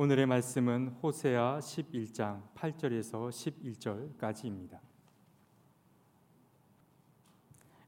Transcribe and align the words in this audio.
오늘의 0.00 0.26
말씀은 0.26 0.90
호세아 1.02 1.58
11장 1.58 2.40
8절에서 2.54 3.30
11절까지입니다. 4.20 4.78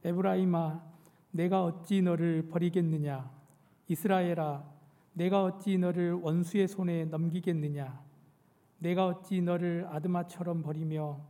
에브라임아 0.02 0.82
내가 1.30 1.62
어찌 1.62 2.02
너를 2.02 2.48
버리겠느냐? 2.48 3.30
이스라엘아 3.86 4.64
내가 5.12 5.44
어찌 5.44 5.78
너를 5.78 6.14
원수의 6.14 6.66
손에 6.66 7.04
넘기겠느냐? 7.04 8.02
내가 8.80 9.06
어찌 9.06 9.40
너를 9.40 9.86
아드마처럼 9.88 10.62
버리며 10.62 11.20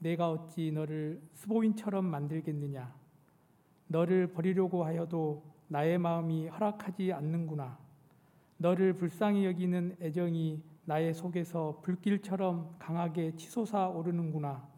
내가 0.00 0.30
어찌 0.30 0.70
너를 0.70 1.22
스보인처럼 1.32 2.04
만들겠느냐? 2.04 2.94
너를 3.86 4.34
버리려고 4.34 4.84
하여도 4.84 5.42
나의 5.68 5.96
마음이 5.96 6.48
허락하지 6.48 7.10
않는구나 7.14 7.89
너를 8.60 8.92
불쌍히 8.92 9.46
여기는 9.46 9.96
애정이 10.02 10.62
나의 10.84 11.14
속에서 11.14 11.80
불길처럼 11.82 12.76
강하게 12.78 13.34
치솟아 13.34 13.88
오르는구나 13.88 14.68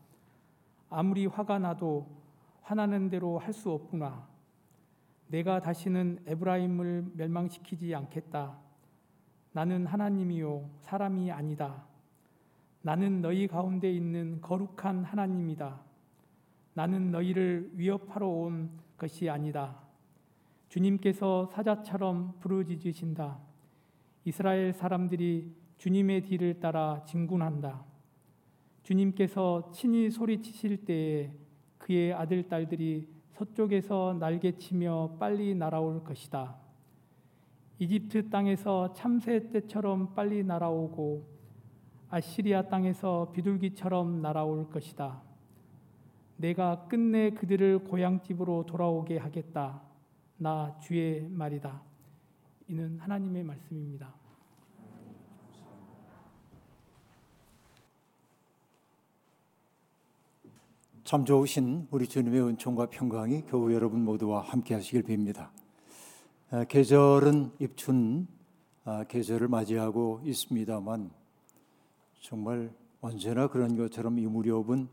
아무리 0.89 1.27
화가 1.27 1.59
나도 1.59 2.07
화나는 2.63 3.11
대로 3.11 3.39
할 3.41 3.53
수 3.53 3.73
없구나 3.73 4.29
내가 5.27 5.61
다시는 5.61 6.21
에브라임을 6.27 7.13
멸망시키지 7.15 7.93
않겠다. 7.95 8.57
나는 9.53 9.87
하나님이요 9.87 10.69
사람이 10.81 11.33
아니다. 11.33 11.85
나는 12.83 13.21
너희 13.21 13.49
가운데 13.49 13.91
있는 13.91 14.41
거룩한 14.43 15.05
하나님이다. 15.05 15.81
나는 16.75 17.11
너희를 17.11 17.71
위협하러 17.75 18.29
온 18.29 18.71
것이 18.97 19.29
아니다. 19.29 19.81
주님께서 20.69 21.47
사자처럼 21.47 22.39
부르짖으신다. 22.41 23.52
이스라엘 24.25 24.73
사람들이 24.73 25.53
주님의 25.79 26.23
뒤를 26.23 26.61
따라 26.61 27.03
진군한다. 27.05 27.85
주님께서 28.85 29.71
친히 29.73 30.11
소리치실 30.11 30.85
때에 30.85 31.33
그의 31.79 32.13
아들 32.13 32.49
딸들이 32.49 33.09
서쪽에서 33.33 34.17
날개치며 34.21 35.17
빨리 35.19 35.55
날아올 35.55 36.05
것이다. 36.05 36.57
이집트 37.79 38.31
땅에서 38.31 38.93
참새 38.93 39.51
때처럼 39.51 40.15
빨리 40.15 40.45
날아오고 40.45 41.27
아시리아 42.11 42.69
땅에서 42.69 43.33
비둘기처럼 43.33 44.23
날아올 44.23 44.71
것이다. 44.71 45.21
내가 46.37 46.87
끝내 46.87 47.31
그들을 47.31 47.81
고향집으로 47.81 48.67
돌아오게 48.67 49.19
하겠다. 49.19 49.83
나 50.37 50.77
주의 50.81 51.27
말이다. 51.29 51.83
이는 52.69 52.99
하나님의 52.99 53.43
말씀입니다. 53.45 54.22
참 61.05 61.25
좋으신 61.25 61.89
우리 61.91 62.07
주님의 62.07 62.41
은총과 62.43 62.87
평강이 62.87 63.47
교우 63.47 63.73
여러분 63.73 64.05
모두와 64.05 64.41
함께 64.41 64.75
하시길 64.75 65.03
빕니다. 65.03 65.49
아, 66.51 66.63
계절은 66.65 67.53
입춘 67.59 68.29
아, 68.85 69.03
계절을 69.05 69.49
맞이하고 69.49 70.21
있습니다만 70.25 71.11
정말 72.21 72.73
언제나 73.01 73.49
그런 73.49 73.77
것처럼 73.77 74.21
이 74.21 74.27
무렵은 74.27 74.89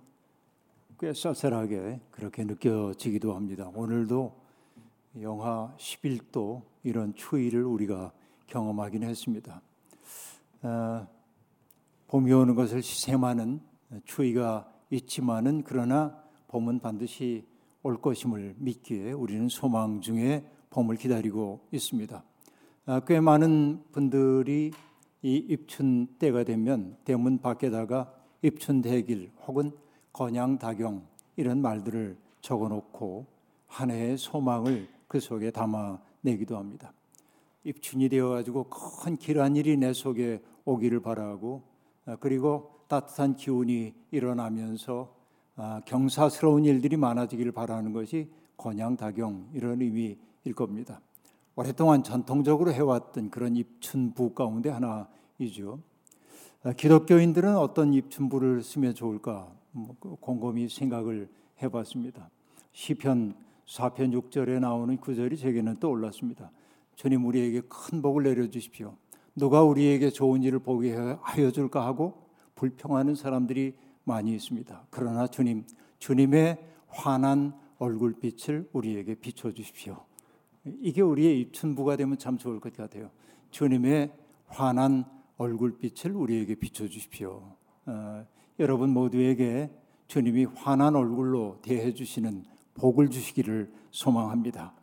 꽤 0.99 1.13
쌀쌀하게 1.13 2.01
그렇게 2.09 2.43
느껴지기도 2.43 3.35
합니다. 3.35 3.69
오늘도 3.75 4.35
영하 5.21 5.75
11도 5.77 6.63
이런 6.83 7.13
추위를 7.13 7.63
우리가 7.63 8.11
경험하긴 8.47 9.03
했습니다. 9.03 9.61
아, 10.63 11.07
봄이 12.07 12.33
오는 12.33 12.55
것을 12.55 12.81
시샘하는 12.81 13.61
추위가 14.05 14.67
있지만은 14.89 15.63
그러나 15.65 16.21
봄은 16.47 16.79
반드시 16.79 17.45
올 17.83 18.01
것임을 18.01 18.55
믿기에 18.57 19.11
우리는 19.13 19.47
소망 19.49 20.01
중에 20.01 20.43
봄을 20.69 20.97
기다리고 20.97 21.61
있습니다. 21.71 22.23
아, 22.85 22.99
꽤 23.01 23.19
많은 23.19 23.83
분들이 23.91 24.71
이 25.21 25.35
입춘 25.35 26.07
때가 26.17 26.43
되면 26.43 26.97
대문 27.03 27.39
밖에다가 27.39 28.13
입춘 28.41 28.81
대길 28.81 29.31
혹은 29.45 29.71
건양 30.13 30.57
다경 30.57 31.05
이런 31.35 31.61
말들을 31.61 32.17
적어놓고 32.41 33.25
한 33.67 33.91
해의 33.91 34.17
소망을 34.17 34.87
그 35.07 35.19
속에 35.19 35.51
담아내기도 35.51 36.57
합니다. 36.57 36.93
입춘이 37.63 38.09
되어가지고 38.09 38.69
큰 38.69 39.17
길한 39.17 39.55
일이 39.55 39.77
내 39.77 39.93
속에 39.93 40.41
오기를 40.65 41.01
바라고 41.01 41.63
아, 42.05 42.15
그리고 42.15 42.78
따뜻한 42.89 43.35
기운이 43.35 43.93
일어나면서 44.11 45.15
아, 45.55 45.81
경사스러운 45.85 46.65
일들이 46.65 46.97
많아지기를 46.97 47.51
바라는 47.51 47.93
것이 47.93 48.29
건양다경 48.57 49.51
이런 49.53 49.81
의미일 49.81 50.17
겁니다. 50.55 50.99
오랫동안 51.55 52.03
전통적으로 52.03 52.73
해왔던 52.73 53.29
그런 53.29 53.55
입춘부 53.55 54.33
가운데 54.33 54.69
하나이죠. 54.69 55.79
아, 56.63 56.73
기독교인들은 56.73 57.55
어떤 57.55 57.93
입춘부를 57.93 58.63
쓰면 58.63 58.95
좋을까 58.95 59.53
뭐그 59.71 60.17
곰곰이 60.19 60.67
생각을 60.67 61.29
해봤습니다. 61.61 62.29
시편 62.71 63.35
4편 63.67 64.19
6절에 64.19 64.59
나오는 64.59 64.97
구절이 64.97 65.37
제게는 65.37 65.79
떠올랐습니다. 65.79 66.51
주님 66.95 67.25
우리에게 67.25 67.61
큰 67.69 68.01
복을 68.01 68.23
내려 68.23 68.49
주십시오. 68.49 68.95
누가 69.35 69.61
우리에게 69.61 70.09
좋은 70.09 70.41
일을 70.41 70.59
보게 70.59 70.95
하여 70.95 71.51
줄까 71.51 71.85
하고 71.85 72.28
불평하는 72.59 73.15
사람들이 73.15 73.73
많이 74.03 74.35
있습니다. 74.35 74.87
그러나 74.89 75.27
주님, 75.27 75.63
주님의 75.99 76.57
환한 76.87 77.53
얼굴빛을 77.77 78.69
우리에게 78.73 79.15
비춰 79.15 79.53
주십시오. 79.53 80.03
이게 80.65 81.01
우리의 81.01 81.39
입춘부가 81.39 81.95
되면 81.95 82.17
참 82.17 82.37
좋을 82.37 82.59
것 82.59 82.75
같아요. 82.75 83.11
주님의 83.51 84.11
환한 84.47 85.05
얼굴빛을 85.37 86.11
우리에게 86.11 86.55
비춰 86.55 86.85
주십시오. 86.89 87.55
어, 87.85 88.25
여러분 88.59 88.89
모두에게 88.89 89.71
주님이 90.07 90.43
환한 90.43 90.97
얼굴로 90.97 91.59
대해 91.61 91.93
주시는 91.93 92.43
복을 92.73 93.09
주시기를 93.09 93.71
소망합니다. 93.91 94.73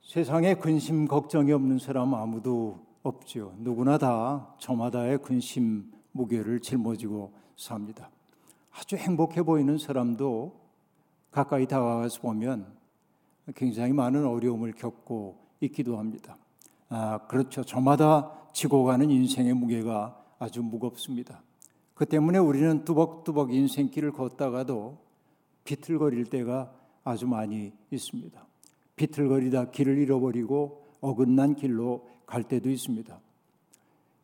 세상에 0.00 0.54
근심 0.54 1.06
걱정이 1.06 1.52
없는 1.52 1.78
사람 1.78 2.14
아무도 2.14 2.86
없죠. 3.02 3.54
누구나 3.58 3.98
다 3.98 4.54
저마다의 4.58 5.18
근심 5.18 5.99
무게를 6.12 6.60
짊어지고 6.60 7.32
삽니다. 7.56 8.10
아주 8.72 8.96
행복해 8.96 9.42
보이는 9.42 9.78
사람도 9.78 10.58
가까이 11.30 11.66
다가가서 11.66 12.20
보면 12.20 12.66
굉장히 13.54 13.92
많은 13.92 14.26
어려움을 14.26 14.72
겪고 14.72 15.38
있기도 15.60 15.98
합니다. 15.98 16.36
아, 16.88 17.26
그렇죠. 17.26 17.62
저마다 17.62 18.50
지고 18.52 18.84
가는 18.84 19.10
인생의 19.10 19.54
무게가 19.54 20.20
아주 20.38 20.62
무겁습니다. 20.62 21.42
그 21.94 22.06
때문에 22.06 22.38
우리는 22.38 22.84
뚜벅뚜벅 22.84 23.52
인생길을 23.52 24.12
걷다가도 24.12 24.98
비틀거릴 25.64 26.24
때가 26.26 26.72
아주 27.04 27.26
많이 27.26 27.72
있습니다. 27.90 28.46
비틀거리다 28.96 29.70
길을 29.70 29.98
잃어버리고 29.98 30.84
어긋난 31.00 31.54
길로 31.54 32.08
갈 32.26 32.42
때도 32.42 32.70
있습니다. 32.70 33.20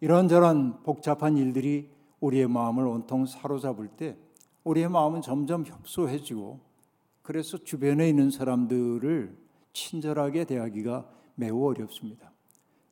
이런저런 0.00 0.82
복잡한 0.82 1.36
일들이 1.36 1.90
우리의 2.20 2.48
마음을 2.48 2.86
온통 2.86 3.26
사로잡을 3.26 3.88
때 3.88 4.16
우리의 4.64 4.88
마음은 4.88 5.22
점점 5.22 5.64
협소해지고 5.64 6.60
그래서 7.22 7.58
주변에 7.58 8.08
있는 8.08 8.30
사람들을 8.30 9.36
친절하게 9.72 10.44
대하기가 10.44 11.08
매우 11.34 11.66
어렵습니다. 11.66 12.32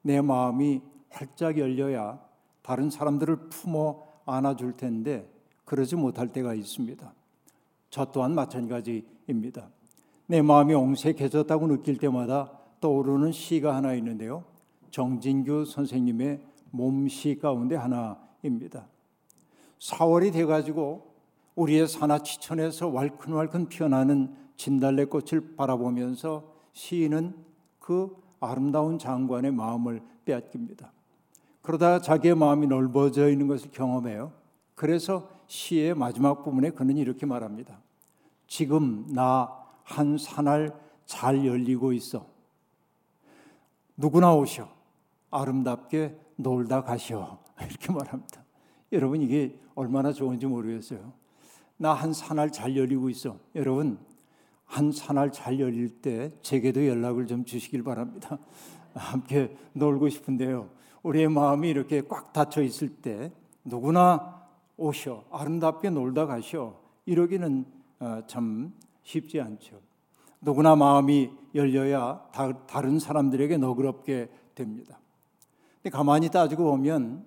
내 0.03 0.21
마음이 0.21 0.83
활짝 1.11 1.59
열려야 1.59 2.21
다른 2.63 2.91
사람들을 2.91 3.49
품어 3.49 4.03
안아줄 4.27 4.77
텐데 4.77 5.31
그러지 5.65 5.97
못할 5.97 6.29
때가 6.29 6.55
있습니다. 6.55 7.13
저 7.91 8.05
또한 8.07 8.35
마찬가지입니다. 8.35 9.69
내 10.27 10.43
마음이 10.43 10.75
옹색해졌다고 10.75 11.67
느낄 11.69 11.99
때마다 11.99 12.51
떠오르는 12.81 13.33
시가 13.33 13.75
하나 13.77 13.95
있는데요. 13.95 14.45
정진규 14.91 15.65
선생님의 15.67 16.41
몸시 16.75 17.39
가운데 17.39 17.77
하나입니다. 17.77 18.87
4월이 19.79 20.33
돼가지고 20.33 21.15
우리의 21.55 21.87
산하치천에서 21.87 22.89
왈큰왈큰 22.89 23.69
피어나는 23.69 24.35
진달래꽃을 24.57 25.57
바라보면서 25.57 26.53
시인은 26.73 27.35
그 27.79 28.17
아름다운 28.41 28.99
장관의 28.99 29.53
마음을 29.53 30.03
빼앗깁니다. 30.25 30.93
그러다 31.63 32.01
자기의 32.01 32.35
마음이 32.35 32.67
넓어져 32.67 33.31
있는 33.31 33.47
것을 33.47 33.71
경험해요. 33.71 34.33
그래서 34.75 35.31
시의 35.47 35.95
마지막 35.95 36.43
부분에 36.43 36.71
그는 36.71 36.97
이렇게 36.97 37.27
말합니다. 37.27 37.81
지금 38.47 39.07
나 39.11 39.65
한 39.85 40.19
산알 40.19 40.73
잘 41.05 41.47
열리고 41.47 41.93
있어. 41.93 42.27
누구나 43.97 44.35
오셔. 44.35 44.74
아름답게 45.35 46.17
놀다 46.37 46.83
가시오. 46.83 47.39
이렇게 47.61 47.93
말합니다. 47.93 48.45
여러분 48.93 49.21
이게 49.21 49.59
얼마나 49.75 50.13
좋은지 50.13 50.47
모르겠어요. 50.47 51.13
나 51.77 51.93
한 51.93 52.13
산알 52.13 52.53
잘 52.53 52.77
열리고 52.77 53.11
있어. 53.11 53.37
여러분 53.55 53.99
한 54.65 54.93
산알 54.93 55.33
잘 55.33 55.59
열릴 55.59 55.89
때 56.01 56.33
제게도 56.43 56.87
연락을 56.87 57.27
좀 57.27 57.45
주시길 57.45 57.83
바랍니다. 57.83 58.39
함께 58.95 59.57
놀고 59.73 60.09
싶은데요. 60.09 60.71
우리의 61.03 61.29
마음이 61.29 61.69
이렇게 61.69 62.01
꽉 62.09 62.33
닫혀 62.33 62.63
있을 62.63 62.89
때 62.89 63.33
누구나 63.65 64.43
오셔 64.77 65.25
아름답게 65.31 65.91
놀다 65.91 66.27
가셔 66.27 66.81
이러기는 67.07 67.65
어, 68.01 68.21
참 68.27 68.73
쉽지 69.03 69.41
않죠. 69.41 69.81
누구나 70.41 70.77
마음이 70.77 71.31
열려야 71.55 72.23
다른 72.67 72.99
사람들에게 72.99 73.57
너그럽게 73.57 74.29
됩니다. 74.55 74.99
근데 75.85 75.95
가만히 75.95 76.31
따지고 76.31 76.65
보면 76.65 77.27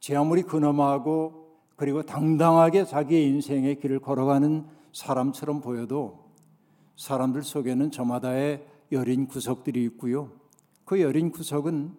제 0.00 0.16
아무리 0.16 0.42
근엄하고 0.42 1.58
그리고 1.76 2.02
당당하게 2.02 2.86
자기의 2.86 3.26
인생의 3.28 3.80
길을 3.80 3.98
걸어가는 4.00 4.64
사람처럼 4.94 5.60
보여도 5.60 6.30
사람들 6.96 7.42
속에는 7.42 7.90
저마다의 7.90 8.66
여린 8.92 9.26
구석들이 9.26 9.84
있고요. 9.84 10.32
그 10.86 11.02
여린 11.02 11.30
구석은 11.30 11.94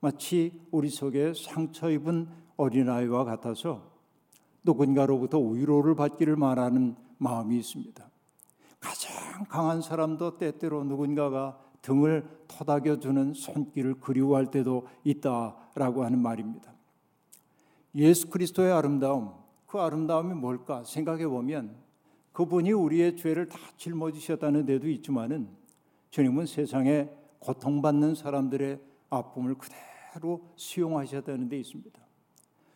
마치 0.00 0.60
우리 0.72 0.90
속에 0.90 1.32
상처 1.34 1.88
입은 1.88 2.26
어린아이와 2.56 3.22
같아서 3.22 3.92
누군가로부터 4.64 5.38
위로를 5.38 5.94
받기를 5.94 6.34
말하는 6.34 6.96
마음이 7.18 7.56
있습니다. 7.58 8.10
가장 8.80 9.44
강한 9.48 9.82
사람도 9.82 10.36
때때로 10.38 10.82
누군가가 10.82 11.60
등을 11.82 12.28
토닥여 12.48 12.98
주는 13.00 13.32
손길을 13.34 14.00
그리워할 14.00 14.50
때도 14.50 14.86
있다라고 15.04 16.04
하는 16.04 16.18
말입니다. 16.20 16.72
예수 17.94 18.28
그리스도의 18.28 18.72
아름다움, 18.72 19.32
그 19.66 19.78
아름다움이 19.78 20.34
뭘까 20.34 20.84
생각해 20.84 21.26
보면 21.26 21.76
그분이 22.32 22.72
우리의 22.72 23.16
죄를 23.16 23.48
다 23.48 23.58
짊어지셨다는 23.76 24.66
데도 24.66 24.88
있지만은 24.88 25.48
주님은 26.10 26.46
세상에 26.46 27.10
고통받는 27.40 28.14
사람들의 28.14 28.80
아픔을 29.10 29.56
그대로 29.56 30.42
수용하셨다는 30.56 31.48
데 31.48 31.58
있습니다. 31.58 31.98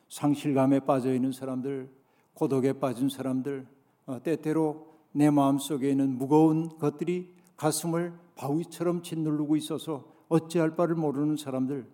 상실감에 0.09 0.81
빠져 0.81 1.15
있는 1.15 1.33
사람들, 1.33 1.91
고독에 2.35 2.75
빠진 2.75 3.09
사람들, 3.09 3.67
어, 4.07 4.23
때때로 4.23 4.93
내 5.13 5.31
마음 5.31 5.59
속에 5.59 5.91
있는 5.91 6.19
무거운 6.19 6.69
것들이 6.79 7.35
가슴을 7.63 8.13
바위처럼 8.35 9.05
짓누르고 9.05 9.55
있어서 9.55 10.05
어찌할 10.29 10.75
바를 10.75 10.97
모르는 10.97 11.37
사람들, 11.37 11.89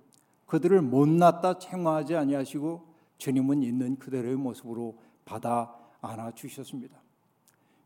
그들을 0.47 0.81
못났다 0.81 1.59
책망하지 1.59 2.17
아니하시고 2.17 2.87
주님은 3.19 3.63
있는 3.63 3.97
그대로의 3.99 4.37
모습으로 4.37 4.97
받아 5.27 5.75
안아 6.01 6.31
주셨습니다. 6.31 6.97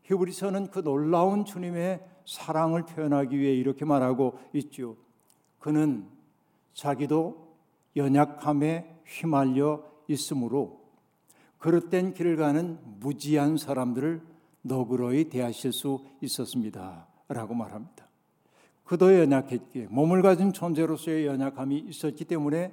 히브리서는 0.03 0.67
그 0.67 0.81
놀라운 0.81 1.43
주님의 1.43 2.01
사랑을 2.25 2.85
표현하기 2.85 3.37
위해 3.37 3.53
이렇게 3.53 3.83
말하고 3.83 4.39
있죠. 4.53 4.95
그는 5.59 6.07
자기도 6.73 7.53
연약함에 7.97 9.01
휘말려 9.05 9.83
있으므로 10.07 10.79
그릇된 11.57 12.13
길을 12.13 12.37
가는 12.37 12.79
무지한 13.01 13.57
사람들을 13.57 14.21
너그러이 14.61 15.25
대하실 15.25 15.73
수 15.73 15.99
있었습니다. 16.21 17.12
라고 17.33 17.53
말합니다. 17.53 18.07
그도 18.83 19.17
연약했기에 19.17 19.87
몸을 19.89 20.21
가진 20.21 20.53
존재로서의 20.53 21.25
연약함이 21.25 21.79
있었기 21.87 22.25
때문에 22.25 22.71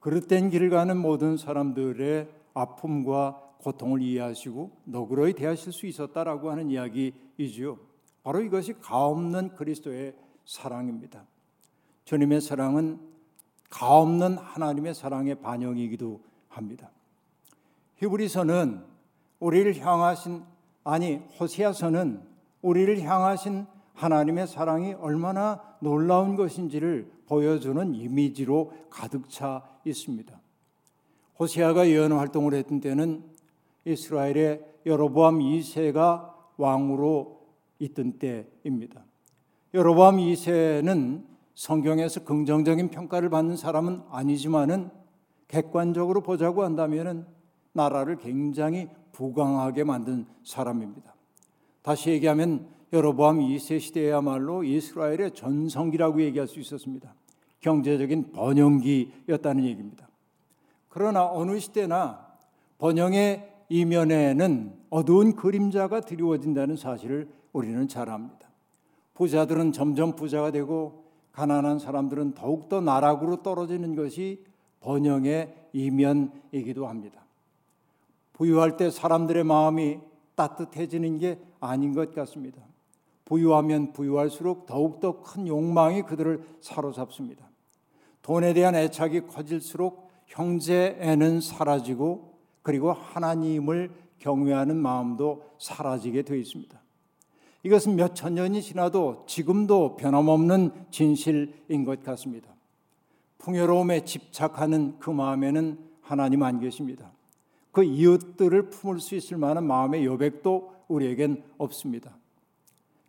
그릇된 0.00 0.50
길을 0.50 0.70
가는 0.70 0.96
모든 0.96 1.36
사람들의 1.36 2.28
아픔과 2.54 3.40
고통을 3.58 4.02
이해하시고 4.02 4.70
너그러이 4.84 5.32
대하실 5.34 5.72
수 5.72 5.86
있었다라고 5.86 6.50
하는 6.50 6.70
이야기이지요. 6.70 7.78
바로 8.22 8.40
이것이 8.40 8.74
가없는 8.74 9.54
그리스도의 9.54 10.14
사랑입니다. 10.44 11.24
주님의 12.04 12.40
사랑은 12.40 13.00
가없는 13.70 14.36
하나님의 14.36 14.94
사랑의 14.94 15.36
반영이기도 15.36 16.20
합니다. 16.48 16.90
히브리서는 17.96 18.84
우리를 19.40 19.78
향하신 19.80 20.44
아니 20.84 21.16
호세아서는 21.40 22.33
우리를 22.64 23.02
향하신 23.02 23.66
하나님의 23.92 24.46
사랑이 24.46 24.94
얼마나 24.94 25.60
놀라운 25.80 26.34
것인지를 26.34 27.12
보여주는 27.26 27.94
이미지로 27.94 28.72
가득 28.88 29.28
차 29.28 29.62
있습니다. 29.84 30.40
호세아가 31.38 31.86
예언 31.88 32.12
활동을 32.12 32.54
했던 32.54 32.80
때는 32.80 33.22
이스라엘의 33.84 34.64
여로보암 34.86 35.40
2세가 35.40 36.32
왕으로 36.56 37.44
있던 37.80 38.18
때입니다. 38.18 39.04
여로보암 39.74 40.16
2세는 40.16 41.22
성경에서 41.54 42.24
긍정적인 42.24 42.88
평가를 42.88 43.28
받는 43.28 43.56
사람은 43.58 44.04
아니지만은 44.08 44.90
객관적으로 45.48 46.22
보자고 46.22 46.64
한다면은 46.64 47.26
나라를 47.72 48.16
굉장히 48.16 48.88
부강하게 49.12 49.84
만든 49.84 50.24
사람입니다. 50.42 51.14
다시 51.84 52.08
얘기하면 52.08 52.66
여로보암 52.94 53.40
2세 53.40 53.78
시대야말로 53.78 54.64
이스라엘의 54.64 55.32
전성기라고 55.34 56.22
얘기할 56.22 56.48
수 56.48 56.58
있었습니다. 56.58 57.14
경제적인 57.60 58.32
번영기였다는 58.32 59.64
얘기입니다. 59.64 60.08
그러나 60.88 61.30
어느 61.30 61.58
시대나 61.58 62.26
번영의 62.78 63.52
이면에는 63.68 64.72
어두운 64.88 65.36
그림자가 65.36 66.00
드리워진다는 66.00 66.76
사실을 66.76 67.28
우리는 67.52 67.86
잘 67.86 68.08
압니다. 68.08 68.48
부자들은 69.12 69.72
점점 69.72 70.16
부자가 70.16 70.50
되고 70.50 71.04
가난한 71.32 71.78
사람들은 71.78 72.32
더욱더 72.32 72.80
나락으로 72.80 73.42
떨어지는 73.42 73.94
것이 73.94 74.42
번영의 74.80 75.54
이면이기도 75.74 76.86
합니다. 76.86 77.26
부유할 78.32 78.78
때 78.78 78.90
사람들의 78.90 79.44
마음이 79.44 79.98
따뜻해지는 80.36 81.18
게 81.18 81.38
아닌 81.60 81.94
것 81.94 82.14
같습니다. 82.14 82.62
부유하면 83.24 83.92
부유할수록 83.92 84.66
더욱더 84.66 85.22
큰 85.22 85.46
욕망이 85.48 86.02
그들을 86.02 86.44
사로잡습니다. 86.60 87.48
돈에 88.22 88.52
대한 88.54 88.74
애착이 88.74 89.22
커질수록 89.28 90.10
형제 90.26 90.96
애는 91.00 91.40
사라지고 91.40 92.34
그리고 92.62 92.92
하나님을 92.92 93.90
경외하는 94.18 94.76
마음도 94.76 95.44
사라지게 95.58 96.22
되어 96.22 96.36
있습니다. 96.36 96.80
이것은 97.62 97.96
몇 97.96 98.14
천 98.14 98.34
년이 98.34 98.62
지나도 98.62 99.24
지금도 99.26 99.96
변함없는 99.96 100.70
진실인 100.90 101.84
것 101.84 102.02
같습니다. 102.02 102.54
풍요로움에 103.38 104.04
집착하는 104.04 104.98
그 104.98 105.10
마음에는 105.10 105.78
하나님 106.02 106.42
안 106.42 106.60
계십니다. 106.60 107.12
그 107.74 107.82
이웃들을 107.82 108.70
품을 108.70 109.00
수 109.00 109.16
있을 109.16 109.36
만한 109.36 109.66
마음의 109.66 110.06
여백도 110.06 110.72
우리에겐 110.86 111.42
없습니다. 111.58 112.16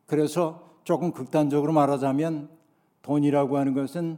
그래서 0.07 0.79
조금 0.83 1.11
극단적으로 1.11 1.71
말하자면 1.71 2.49
돈이라고 3.03 3.57
하는 3.57 3.75
것은 3.75 4.17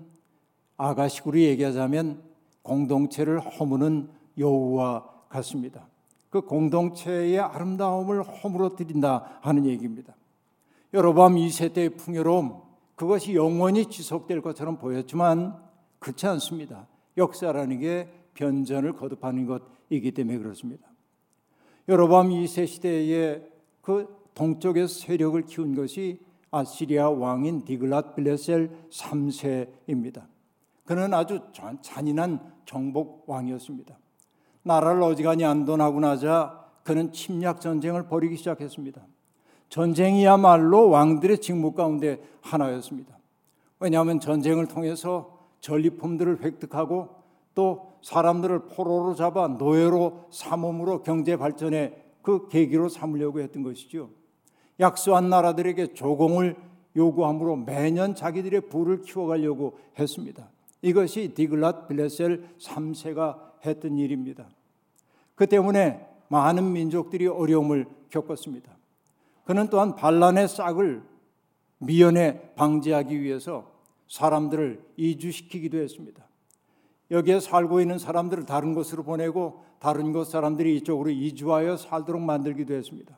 아가식으로 0.77 1.38
얘기하자면 1.38 2.24
공동체를 2.62 3.42
허무는 3.42 4.10
여우와 4.38 5.10
같습니다. 5.27 5.89
그 6.30 6.39
공동체의 6.39 7.39
아름다움을 7.39 8.24
허물어뜨린다 8.24 9.39
하는 9.42 9.66
얘기입니다. 9.66 10.16
여로밤 10.94 11.36
2세대의 11.36 11.98
풍요로움 11.98 12.62
그것이 12.96 13.36
영원히 13.36 13.86
지속될 13.88 14.42
것처럼 14.42 14.77
보였지만 14.77 15.58
그렇지 16.00 16.25
않습니다. 16.27 16.88
역사라는 17.18 17.80
게 17.80 18.10
변전을 18.34 18.94
거듭하는 18.94 19.46
것 19.46 19.76
이기 19.89 20.12
때문에 20.12 20.38
그렇습니다. 20.38 20.88
여로밤 21.88 22.29
2세 22.29 22.67
시대에 22.67 23.41
그 23.82 24.08
동쪽에서 24.34 24.88
세력을 24.88 25.41
키운 25.44 25.75
것이 25.75 26.20
아시리아 26.51 27.10
왕인 27.10 27.65
디글랏 27.65 28.15
빌레셀 28.15 28.70
3세입니다. 28.89 30.25
그는 30.86 31.13
아주 31.13 31.41
잔인한 31.82 32.39
정복 32.65 33.24
왕이었습니다. 33.27 33.98
나라를 34.63 35.01
어지간히 35.03 35.46
안돈하고 35.46 36.00
나자 36.00 36.65
그는 36.84 37.12
침략 37.12 37.62
전쟁을 37.62 38.08
벌이기 38.08 38.38
시작했습니다. 38.38 39.01
전쟁이야말로 39.70 40.89
왕들의 40.89 41.39
직무 41.39 41.74
가운데 41.74 42.22
하나였습니다. 42.41 43.17
왜냐하면 43.79 44.20
전쟁을 44.20 44.67
통해서 44.67 45.38
전리품들을 45.60 46.41
획득하고 46.44 47.10
또 47.53 47.87
사람들을 48.01 48.68
포로로 48.68 49.16
잡아 49.16 49.48
노예로 49.48 50.27
삼음으로 50.32 51.04
경제 51.04 51.36
발전의 51.36 52.04
그 52.22 52.48
계기로 52.50 52.89
삼으려고 52.89 53.39
했던 53.39 53.63
것이죠. 53.63 54.10
약소한 54.80 55.30
나라들에게 55.30 55.94
조공을 55.94 56.56
요구함으로 56.96 57.58
매년 57.58 58.16
자기들의 58.16 58.70
부를 58.70 59.01
키워가려고 59.01 59.77
했습니다. 59.98 60.50
이것이 60.82 61.34
디글랏 61.36 61.88
빌레셀 61.88 62.50
3세가 62.60 63.38
했던 63.66 63.98
일입니다. 63.98 64.48
그 65.36 65.48
때문에 65.48 66.06
많은 66.30 66.72
민족들이 66.74 67.27
어려움을 67.27 67.86
겪었습니다. 68.10 68.75
그는 69.46 69.70
또한 69.70 69.96
반란의 69.96 70.48
싹을 70.48 71.04
미연에 71.80 72.54
방지하기 72.56 73.22
위해서 73.22 73.72
사람들을 74.08 74.84
이주시키기도 74.98 75.77
했습니다. 75.77 76.27
여기에 77.09 77.39
살고 77.39 77.79
있는 77.79 77.97
사람들을 77.97 78.45
다른 78.45 78.73
곳으로 78.73 79.03
보내고 79.03 79.63
다른 79.79 80.11
곳 80.11 80.25
사람들이 80.25 80.75
이쪽으로 80.77 81.09
이주하여 81.09 81.77
살도록 81.77 82.21
만들기도 82.21 82.73
했습니다. 82.73 83.17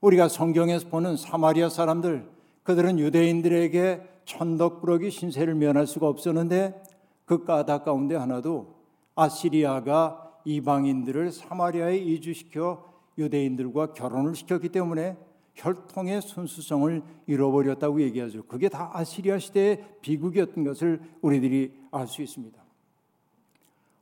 우리가 0.00 0.28
성경에서 0.28 0.88
보는 0.88 1.16
사마리아 1.16 1.68
사람들 1.68 2.28
그들은 2.64 2.98
유대인들에게 2.98 4.02
천덕꾸러기 4.24 5.10
신세를 5.10 5.54
면할 5.54 5.86
수가 5.86 6.08
없었는데 6.08 6.82
그 7.24 7.44
까닭 7.44 7.84
가운데 7.84 8.16
하나도 8.16 8.74
아시리아가 9.14 10.32
이방인들을 10.44 11.32
사마리아에 11.32 11.96
이주시켜 11.98 12.84
유대인들과 13.18 13.92
결혼을 13.94 14.34
시켰기 14.34 14.68
때문에 14.68 15.16
혈통의 15.54 16.20
순수성을 16.22 17.02
잃어버렸다고 17.26 18.02
얘기하죠. 18.02 18.44
그게 18.44 18.68
다 18.68 18.90
아시리아 18.92 19.38
시대의 19.38 19.84
비극이었던 20.02 20.64
것을 20.64 21.00
우리들이 21.22 21.72
알 21.92 22.06
수 22.06 22.20
있습니다. 22.20 22.65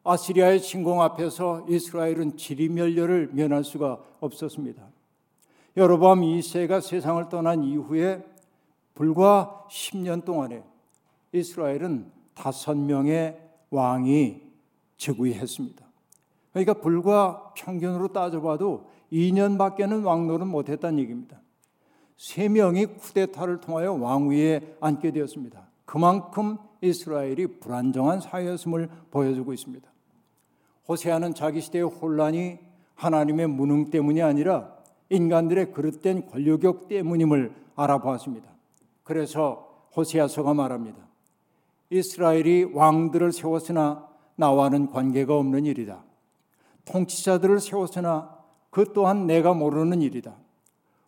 아시리아의 0.05 0.61
침공 0.61 1.01
앞에서 1.03 1.65
이스라엘은 1.69 2.37
지리멸렬을 2.37 3.31
면할 3.33 3.65
수가 3.65 3.99
없었습니다. 4.21 4.83
여로보암 5.77 6.21
2세가 6.21 6.81
세상을 6.81 7.29
떠난 7.31 7.65
이후에 7.65 8.25
불과 8.95 9.67
10년 9.71 10.25
동안에 10.25 10.63
이스라엘은 11.33 12.13
다섯 12.35 12.77
명의 12.77 13.41
왕이 13.71 14.41
즉위했습니다. 14.99 15.85
그러니까 16.53 16.75
불과 16.75 17.53
평균으로 17.57 18.09
따져봐도 18.09 18.89
2년밖에는 19.13 20.05
왕노를 20.05 20.47
못했다는 20.47 20.99
얘기입니다. 21.01 21.41
세 22.17 22.49
명이 22.49 22.87
쿠데타를 22.87 23.61
통하여 23.61 23.95
왕위에 23.95 24.77
앉게 24.81 25.11
되었습니다. 25.13 25.67
그만큼 25.85 26.59
이스라엘이 26.81 27.59
불안정한 27.59 28.21
사회였음을 28.21 28.89
보여주고 29.11 29.53
있습니다. 29.53 29.94
호세아는 30.89 31.35
자기 31.35 31.61
시대의 31.61 31.85
혼란이 31.85 32.59
하나님의 32.95 33.49
무능 33.49 33.91
때문이 33.91 34.23
아니라 34.23 34.75
인간들의 35.09 35.73
그릇된 35.73 36.27
권력욕 36.27 36.89
때문임을 36.89 37.55
알아보았습니다. 37.77 38.49
그래서 39.03 39.89
호세아서가 39.97 40.55
말합니다. 40.55 40.99
이스라엘이 41.91 42.71
왕들을 42.75 43.33
세웠으나 43.33 44.09
나와는 44.37 44.91
관계가 44.91 45.37
없는 45.37 45.67
일이다. 45.67 46.03
통치자들을 46.85 47.61
세웠으나 47.61 48.37
그 48.71 48.93
또한 48.93 49.27
내가 49.27 49.55
모르는 49.55 50.03
일이다. 50.03 50.35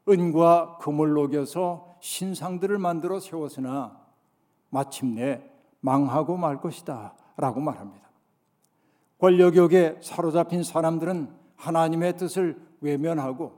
은과 0.08 0.78
금을 0.80 1.10
녹여서 1.10 1.96
신상들을 2.00 2.78
만들어 2.78 3.18
세웠으나 3.18 3.98
마침내 4.70 5.42
망하고 5.80 6.36
말 6.36 6.60
것이다. 6.60 7.14
라고 7.36 7.60
말합니다. 7.60 8.05
권력욕에 9.18 9.98
사로잡힌 10.02 10.62
사람들은 10.62 11.28
하나님의 11.56 12.16
뜻을 12.16 12.56
외면하고 12.80 13.52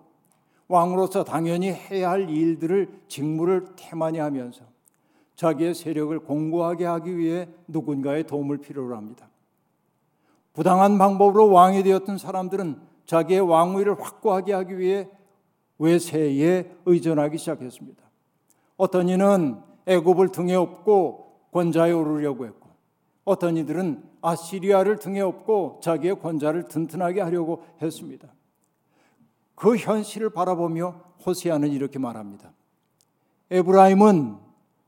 왕으로서 0.68 1.24
당연히 1.24 1.72
해야 1.72 2.10
할 2.10 2.28
일들을 2.28 3.02
직무를 3.08 3.66
태만히 3.76 4.18
하면서 4.18 4.64
자기의 5.34 5.74
세력을 5.74 6.18
공고하게 6.20 6.84
하기 6.84 7.16
위해 7.16 7.48
누군가의 7.66 8.24
도움을 8.24 8.58
필요로 8.58 8.96
합니다. 8.96 9.28
부당한 10.52 10.98
방법으로 10.98 11.50
왕이 11.50 11.84
되었던 11.84 12.18
사람들은 12.18 12.80
자기의 13.06 13.40
왕위를 13.40 14.00
확고하게 14.02 14.52
하기 14.52 14.78
위해 14.78 15.08
외세에 15.78 16.70
의존하기 16.84 17.38
시작했습니다. 17.38 18.02
어떤 18.76 19.08
이는 19.08 19.60
애굽을 19.86 20.28
등에 20.32 20.54
업고 20.54 21.38
권좌에 21.52 21.92
오르려고 21.92 22.44
했고 22.44 22.68
어떤 23.24 23.56
이들은 23.56 24.02
아시리아를 24.20 24.98
등에 24.98 25.20
업고 25.20 25.80
자기의 25.82 26.20
권좌를 26.20 26.64
튼튼하게 26.68 27.20
하려고 27.20 27.64
했습니다. 27.80 28.28
그 29.54 29.76
현실을 29.76 30.30
바라보며 30.30 31.00
호세아는 31.24 31.70
이렇게 31.70 31.98
말합니다. 31.98 32.52
에브라임은 33.50 34.36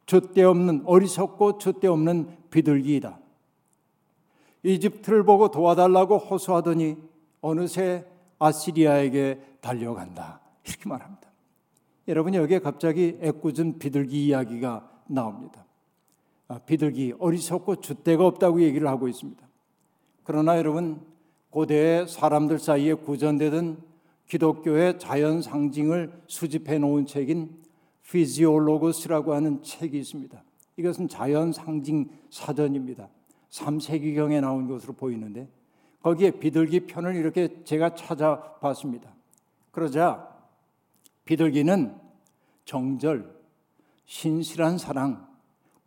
줏대 0.06 0.42
없는 0.42 0.82
어리석고 0.86 1.58
줏대 1.58 1.86
없는 1.86 2.36
비둘기이다. 2.50 3.18
이집트를 4.62 5.24
보고 5.24 5.50
도와달라고 5.50 6.18
호소하더니 6.18 6.96
어느새 7.40 8.06
아시리아에게 8.38 9.40
달려간다. 9.60 10.40
이렇게 10.64 10.88
말합니다. 10.88 11.30
여러분 12.08 12.34
여기에 12.34 12.58
갑자기 12.58 13.18
애꿎은 13.22 13.78
비둘기 13.78 14.26
이야기가 14.26 14.90
나옵니다. 15.06 15.64
아, 16.50 16.58
비둘기 16.58 17.14
어리석고 17.20 17.76
줏대가 17.76 18.22
없다고 18.22 18.60
얘기를 18.62 18.88
하고 18.88 19.06
있습니다. 19.06 19.40
그러나 20.24 20.58
여러분 20.58 21.00
고대 21.48 22.04
사람들 22.08 22.58
사이에 22.58 22.94
구전되던 22.94 23.80
기독교의 24.26 24.98
자연 24.98 25.42
상징을 25.42 26.12
수집해 26.26 26.78
놓은 26.78 27.06
책인 27.06 27.56
피지올로고스라고 28.02 29.32
하는 29.32 29.62
책이 29.62 29.96
있습니다. 29.96 30.42
이것은 30.76 31.06
자연 31.06 31.52
상징 31.52 32.10
사전입니다. 32.30 33.08
3세기경에 33.50 34.40
나온 34.40 34.66
것으로 34.66 34.94
보이는데 34.94 35.48
거기에 36.02 36.32
비둘기 36.32 36.86
편을 36.86 37.14
이렇게 37.14 37.62
제가 37.62 37.94
찾아봤습니다. 37.94 39.14
그러자 39.70 40.28
비둘기는 41.26 41.94
정절, 42.64 43.32
신실한 44.06 44.78
사랑, 44.78 45.29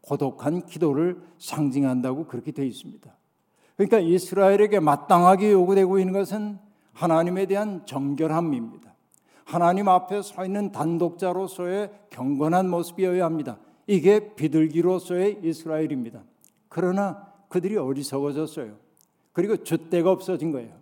고독한 0.04 0.66
기도를 0.66 1.22
상징한다고 1.40 2.28
그렇게 2.28 2.52
되어 2.52 2.66
있습니다. 2.66 3.10
그러니까 3.76 4.00
이스라엘에게 4.00 4.80
마땅하게 4.80 5.52
요구되고 5.52 6.00
있는 6.00 6.14
것은 6.14 6.60
하나님에 6.94 7.46
대한 7.46 7.86
정결함입니다. 7.86 8.94
하나님 9.46 9.88
앞에 9.90 10.22
서 10.22 10.46
있는 10.46 10.72
단독자로서의 10.72 11.92
경건한 12.10 12.70
모습이어야 12.70 13.26
합니다. 13.26 13.58
이게 13.88 14.36
비둘기로서의 14.36 15.40
이스라엘입니다. 15.44 16.24
그러나 16.70 17.28
그들이 17.50 17.78
어리석어졌어요. 17.78 18.76
그리고 19.32 19.56
줏대가 19.56 20.08
없어진 20.08 20.52
거예요. 20.52 20.74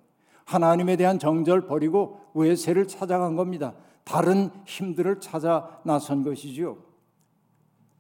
하나님에 0.46 0.98
대한 0.98 1.18
정절 1.18 1.62
버리고 1.68 2.20
외세를 2.34 2.88
찾아간 2.88 3.36
겁니다. 3.36 3.74
다른 4.04 4.50
힘들을 4.66 5.20
찾아 5.22 5.80
나선 5.84 6.24
것이지요. 6.24 6.78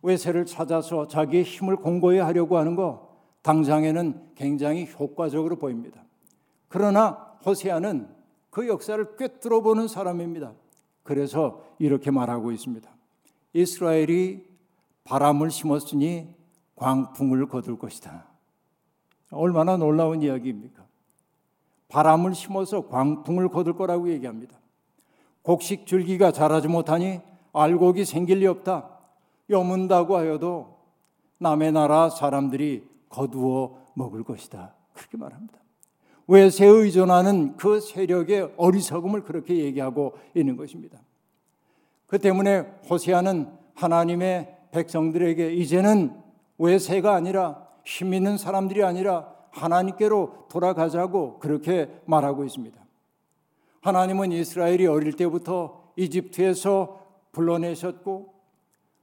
외세를 0.01 0.45
찾아서 0.45 1.07
자기의 1.07 1.43
힘을 1.43 1.75
공고히 1.77 2.19
하려고 2.19 2.57
하는 2.57 2.75
거 2.75 3.11
당장에는 3.41 4.31
굉장히 4.35 4.89
효과적으로 4.99 5.57
보입니다. 5.57 6.03
그러나 6.67 7.35
호세아는 7.45 8.07
그 8.49 8.67
역사를 8.67 9.15
꿰뚫어 9.15 9.61
보는 9.61 9.87
사람입니다. 9.87 10.53
그래서 11.03 11.63
이렇게 11.79 12.11
말하고 12.11 12.51
있습니다. 12.51 12.89
이스라엘이 13.53 14.45
바람을 15.03 15.49
심었으니 15.49 16.35
광풍을 16.75 17.47
거둘 17.47 17.77
것이다. 17.77 18.25
얼마나 19.31 19.77
놀라운 19.77 20.21
이야기입니까? 20.21 20.83
바람을 21.89 22.35
심어서 22.35 22.87
광풍을 22.87 23.49
거둘 23.49 23.75
거라고 23.75 24.09
얘기합니다. 24.09 24.57
곡식 25.43 25.85
줄기가 25.85 26.31
자라지 26.31 26.67
못하니 26.67 27.19
알곡이 27.53 28.05
생길 28.05 28.39
리 28.39 28.47
없다. 28.47 28.90
여문다고 29.51 30.17
하여도 30.17 30.77
남의 31.37 31.71
나라 31.71 32.09
사람들이 32.09 32.87
거두어 33.09 33.77
먹을 33.93 34.23
것이다. 34.23 34.73
그렇게 34.93 35.17
말합니다. 35.17 35.59
외세에 36.27 36.67
의존하는 36.67 37.57
그 37.57 37.79
세력의 37.79 38.53
어리석음을 38.57 39.23
그렇게 39.23 39.57
얘기하고 39.57 40.13
있는 40.33 40.55
것입니다. 40.55 40.99
그 42.07 42.19
때문에 42.19 42.59
호세아는 42.89 43.51
하나님의 43.73 44.57
백성들에게 44.71 45.53
이제는 45.53 46.15
외세가 46.57 47.13
아니라 47.13 47.67
힘 47.83 48.13
있는 48.13 48.37
사람들이 48.37 48.83
아니라 48.83 49.33
하나님께로 49.49 50.47
돌아가자고 50.49 51.39
그렇게 51.39 51.89
말하고 52.05 52.45
있습니다. 52.45 52.79
하나님은 53.81 54.31
이스라엘이 54.31 54.87
어릴 54.87 55.13
때부터 55.13 55.81
이집트에서 55.95 57.01
불러내셨고 57.31 58.30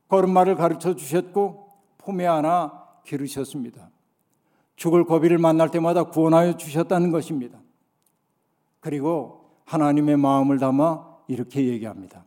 걸음마를 0.09 0.57
가르쳐 0.57 0.95
주셨고 0.95 1.69
품에 1.99 2.27
안아 2.27 2.87
기르셨습니다. 3.05 3.91
죽을 4.77 5.05
고비를 5.05 5.39
만날 5.39 5.71
때마다 5.71 6.05
구원하여 6.05 6.57
주셨다는 6.57 7.11
것입니다. 7.11 7.59
그리고 8.81 9.51
하나님의 9.65 10.17
마음을 10.17 10.59
담아 10.59 11.05
이렇게 11.27 11.67
얘기합니다. 11.67 12.25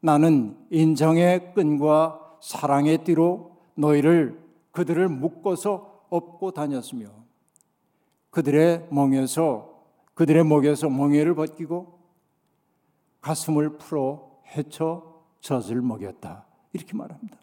나는 0.00 0.56
인정의 0.70 1.52
끈과 1.54 2.36
사랑의 2.40 3.04
띠로 3.04 3.56
너희를 3.74 4.40
그들을 4.72 5.08
묶어서 5.08 6.04
업고 6.08 6.52
다녔으며 6.52 7.08
그들의 8.30 8.88
멍에서 8.90 9.70
그들의 10.14 10.44
목에서 10.44 10.88
멍에를 10.88 11.34
벗기고 11.34 11.98
가슴을 13.20 13.78
풀어 13.78 14.30
헤쳐 14.46 15.22
젖을 15.40 15.82
먹였다. 15.82 16.49
이렇게 16.72 16.96
말합니다. 16.96 17.36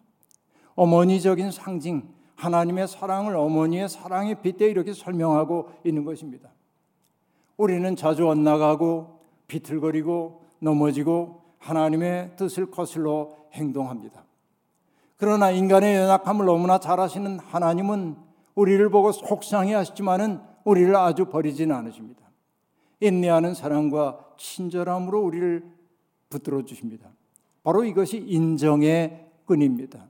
어머니적인 0.74 1.50
상징, 1.50 2.08
하나님의 2.36 2.86
사랑을 2.88 3.36
어머니의 3.36 3.88
사랑의 3.88 4.40
빗대 4.42 4.66
이렇게 4.66 4.92
설명하고 4.92 5.70
있는 5.84 6.04
것입니다. 6.04 6.50
우리는 7.56 7.96
자주 7.96 8.28
엇나가고 8.28 9.20
비틀거리고 9.48 10.44
넘어지고 10.60 11.42
하나님의 11.58 12.36
뜻을 12.36 12.70
거슬러 12.70 13.34
행동합니다. 13.52 14.24
그러나 15.16 15.50
인간의 15.50 15.96
연약함을 15.96 16.46
너무나 16.46 16.78
잘 16.78 17.00
아시는 17.00 17.40
하나님은 17.40 18.16
우리를 18.54 18.88
보고 18.90 19.10
속상해 19.10 19.74
하시지만은 19.74 20.40
우리를 20.64 20.94
아주 20.94 21.26
버리지는 21.26 21.74
않으십니다. 21.74 22.22
인내하는 23.00 23.54
사랑과 23.54 24.18
친절함으로 24.36 25.20
우리를 25.20 25.64
붙들어 26.30 26.64
주십니다. 26.64 27.10
바로 27.62 27.84
이것이 27.84 28.18
인정의 28.18 29.26
끈입니다. 29.44 30.08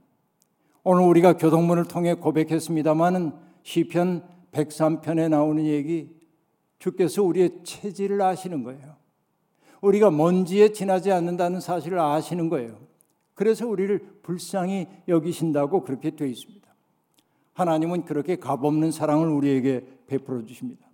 오늘 0.83 1.03
우리가 1.03 1.33
교동문을 1.33 1.85
통해 1.85 2.13
고백했습니다마는 2.13 3.33
시편 3.63 4.23
103편에 4.51 5.29
나오는 5.29 5.65
얘기 5.65 6.09
주께서 6.79 7.23
우리의 7.23 7.63
체질을 7.63 8.21
아시는 8.21 8.63
거예요. 8.63 8.95
우리가 9.81 10.11
먼지에 10.11 10.71
지나지 10.71 11.11
않는다는 11.11 11.59
사실을 11.59 11.99
아시는 11.99 12.49
거예요. 12.49 12.77
그래서 13.33 13.67
우리를 13.67 14.19
불쌍히 14.21 14.87
여기신다고 15.07 15.83
그렇게 15.83 16.15
되어 16.15 16.27
있습니다. 16.27 16.67
하나님은 17.53 18.05
그렇게 18.05 18.35
값없는 18.37 18.91
사랑을 18.91 19.27
우리에게 19.29 19.85
베풀어 20.07 20.45
주십니다. 20.45 20.87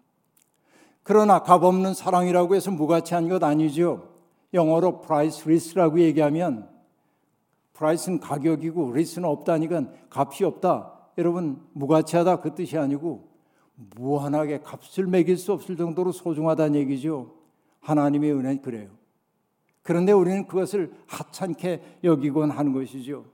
그러나 1.04 1.40
값없는 1.40 1.94
사랑이라고 1.94 2.56
해서 2.56 2.72
무가치한 2.72 3.30
것 3.30 3.44
아니죠. 3.44 4.15
영어로 4.54 5.02
priceless라고 5.02 6.00
얘기하면 6.00 6.70
price는 7.74 8.20
가격이고 8.20 8.92
risk는 8.92 9.28
없다니까 9.28 9.86
값이 10.10 10.44
없다. 10.46 10.94
여러분 11.18 11.62
무가치하다 11.74 12.42
그 12.42 12.56
뜻이 12.56 12.78
아니고 12.78 13.28
무한하게 13.76 14.62
값을 14.62 15.08
매길 15.08 15.38
수 15.38 15.52
없을 15.52 15.76
정도로 15.76 16.12
소중하다는 16.12 16.80
얘기죠. 16.82 17.34
하나님의 17.82 18.32
은혜는 18.32 18.62
그래요. 18.62 18.90
그런데 19.82 20.12
우리는 20.12 20.48
그것을 20.48 20.94
하찮게 21.06 22.00
여기곤 22.04 22.52
하는 22.52 22.74
것이죠. 22.74 23.26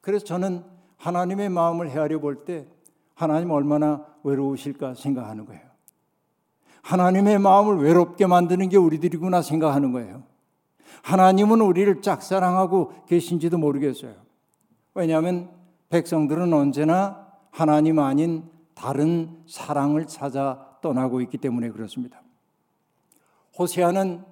그래서 0.00 0.24
저는 0.24 0.64
하나님의 0.96 1.50
마음을 1.50 1.90
헤아려 1.90 2.18
볼 2.18 2.44
때 2.44 2.66
하나님 3.14 3.50
얼마나 3.50 4.04
외로우실까 4.24 4.94
생각하는 4.94 5.46
거예요. 5.46 5.62
하나님의 6.82 7.38
마음을 7.38 7.78
외롭게 7.82 8.26
만드는 8.26 8.68
게 8.68 8.76
우리들이구나 8.76 9.42
생각하는 9.42 9.92
거예요. 9.92 10.22
하나님은 11.02 11.60
우리를 11.60 12.02
짝사랑하고 12.02 13.04
계신지도 13.06 13.58
모르겠어요. 13.58 14.14
왜냐하면 14.94 15.50
백성들은 15.88 16.52
언제나 16.52 17.26
하나님 17.50 17.98
아닌 17.98 18.50
다른 18.74 19.42
사랑을 19.46 20.06
찾아 20.06 20.78
떠나고 20.82 21.20
있기 21.22 21.38
때문에 21.38 21.70
그렇습니다. 21.70 22.22
호세아는 23.58 24.24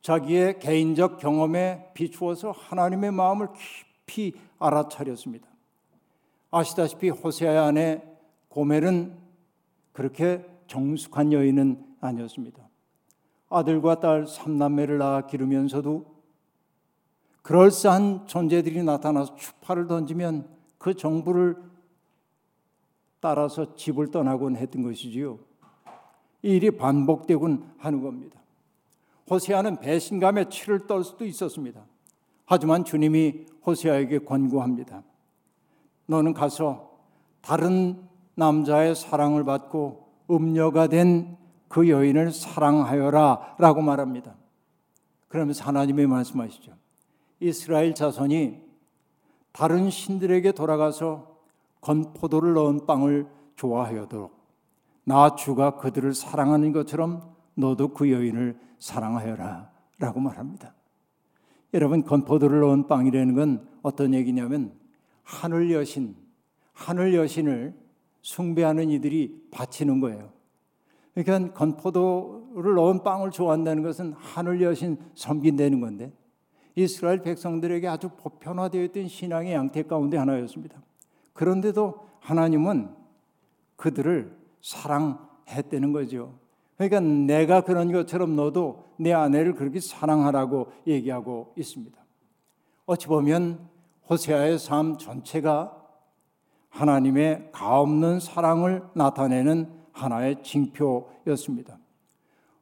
자기의 0.00 0.58
개인적 0.58 1.18
경험에 1.18 1.90
비추어서 1.94 2.52
하나님의 2.52 3.12
마음을 3.12 3.48
깊이 4.06 4.34
알아차렸습니다. 4.58 5.46
아시다시피 6.50 7.10
호세아의 7.10 7.58
아내 7.58 8.02
고멜은 8.48 9.16
그렇게 9.92 10.44
정숙한 10.66 11.32
여인은 11.32 11.84
아니었습니다. 12.00 12.69
아들과 13.50 14.00
딸 14.00 14.26
삼남매를 14.26 14.98
낳아 14.98 15.26
기르면서도 15.26 16.06
그럴싸한 17.42 18.26
존재들이 18.26 18.82
나타나서 18.84 19.34
추파를 19.34 19.88
던지면 19.88 20.48
그 20.78 20.94
정부를 20.94 21.56
따라서 23.18 23.74
집을 23.74 24.10
떠나곤 24.10 24.56
했던 24.56 24.82
것이지요. 24.82 25.38
이 26.42 26.56
일이 26.56 26.70
반복되곤 26.70 27.74
하는 27.76 28.02
겁니다. 28.02 28.40
호세아는 29.28 29.80
배신감에 29.80 30.48
치를 30.48 30.86
떨 30.86 31.04
수도 31.04 31.24
있었습니다. 31.24 31.84
하지만 32.46 32.84
주님이 32.84 33.46
호세아에게 33.66 34.20
권고합니다. 34.20 35.02
너는 36.06 36.34
가서 36.34 36.98
다른 37.40 38.02
남자의 38.34 38.94
사랑을 38.94 39.44
받고 39.44 40.08
음녀가 40.30 40.86
된 40.86 41.36
그 41.70 41.88
여인을 41.88 42.32
사랑하여라 42.32 43.54
라고 43.58 43.80
말합니다. 43.80 44.34
그러면서 45.28 45.64
하나님의 45.64 46.08
말씀하시죠. 46.08 46.72
이스라엘 47.38 47.94
자손이 47.94 48.60
다른 49.52 49.88
신들에게 49.88 50.50
돌아가서 50.50 51.38
건포도를 51.80 52.54
넣은 52.54 52.86
빵을 52.86 53.28
좋아하여도록 53.54 54.36
나 55.04 55.36
주가 55.36 55.76
그들을 55.76 56.12
사랑하는 56.12 56.72
것처럼 56.72 57.36
너도 57.54 57.94
그 57.94 58.10
여인을 58.10 58.58
사랑하여라 58.80 59.70
라고 60.00 60.18
말합니다. 60.18 60.74
여러분 61.72 62.02
건포도를 62.02 62.60
넣은 62.60 62.88
빵이라는 62.88 63.34
건 63.36 63.68
어떤 63.82 64.12
얘기냐면 64.12 64.72
하늘 65.22 65.70
여신, 65.70 66.16
하늘 66.72 67.14
여신을 67.14 67.78
숭배하는 68.22 68.90
이들이 68.90 69.46
바치는 69.52 70.00
거예요. 70.00 70.39
그러니까 71.14 71.52
건포도를 71.54 72.74
넣은 72.74 73.02
빵을 73.02 73.30
좋아한다는 73.30 73.82
것은 73.82 74.14
하늘 74.16 74.62
여신 74.62 74.98
섬긴다는 75.14 75.80
건데 75.80 76.12
이스라엘 76.74 77.22
백성들에게 77.22 77.86
아주 77.88 78.08
보편화되어 78.10 78.84
있던 78.84 79.08
신앙의 79.08 79.54
양태 79.54 79.82
가운데 79.82 80.16
하나였습니다. 80.16 80.80
그런데도 81.32 82.08
하나님은 82.20 82.94
그들을 83.76 84.36
사랑했다는 84.62 85.92
거죠. 85.92 86.34
그러니까 86.76 87.00
내가 87.00 87.62
그런 87.62 87.92
것처럼 87.92 88.36
너도 88.36 88.84
내 88.96 89.12
아내를 89.12 89.54
그렇게 89.54 89.80
사랑하라고 89.80 90.68
얘기하고 90.86 91.52
있습니다. 91.56 91.98
어찌 92.86 93.06
보면 93.06 93.68
호세아의 94.08 94.58
삶 94.58 94.96
전체가 94.98 95.76
하나님의 96.70 97.50
가없는 97.52 98.20
사랑을 98.20 98.82
나타내는 98.94 99.79
하나의 100.02 100.42
징표였습니다. 100.42 101.78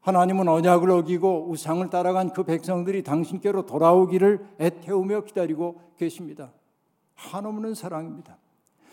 하나님은 0.00 0.48
언약을 0.48 0.90
어기고 0.90 1.50
우상을 1.50 1.88
따라간 1.90 2.32
그 2.32 2.42
백성들이 2.42 3.02
당신께로 3.02 3.66
돌아오기를 3.66 4.46
애태우며 4.60 5.24
기다리고 5.24 5.80
계십니다. 5.96 6.52
한없는 7.14 7.74
사랑입니다. 7.74 8.38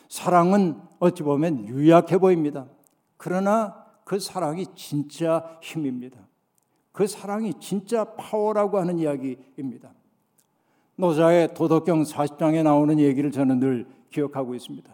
사랑은 0.09 0.79
어찌 0.99 1.23
보면 1.23 1.67
유약해 1.67 2.17
보입니다. 2.17 2.65
그러나 3.17 3.85
그 4.03 4.19
사랑이 4.19 4.65
진짜 4.75 5.57
힘입니다. 5.61 6.19
그 6.91 7.07
사랑이 7.07 7.53
진짜 7.59 8.03
파워라고 8.15 8.77
하는 8.79 8.99
이야기입니다. 8.99 9.93
노자의 10.95 11.53
도덕경 11.53 12.03
40장에 12.03 12.63
나오는 12.63 12.99
얘기를 12.99 13.31
저는 13.31 13.59
늘 13.59 13.87
기억하고 14.11 14.55
있습니다. 14.55 14.93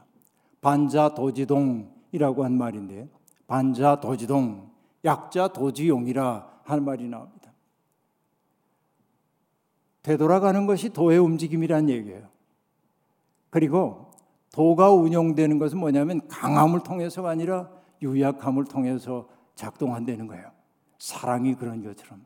반자 0.61 1.13
도지동이라고 1.13 2.43
한 2.43 2.57
말인데 2.57 3.07
반자 3.51 3.99
도지동 3.99 4.71
약자 5.03 5.49
도지용이라 5.49 6.61
하는 6.63 6.85
말이 6.85 7.09
나옵니다. 7.09 7.51
되돌아가는 10.03 10.65
것이 10.67 10.91
도의 10.91 11.19
움직임이란 11.19 11.89
얘기예요. 11.89 12.29
그리고 13.49 14.11
도가 14.53 14.91
운영되는 14.91 15.59
것은 15.59 15.79
뭐냐면 15.79 16.25
강함을 16.29 16.83
통해서가 16.83 17.29
아니라 17.29 17.69
유약함을 18.01 18.63
통해서 18.63 19.27
작동한다는 19.55 20.27
거예요. 20.27 20.49
사랑이 20.97 21.55
그런 21.55 21.83
것처럼 21.83 22.23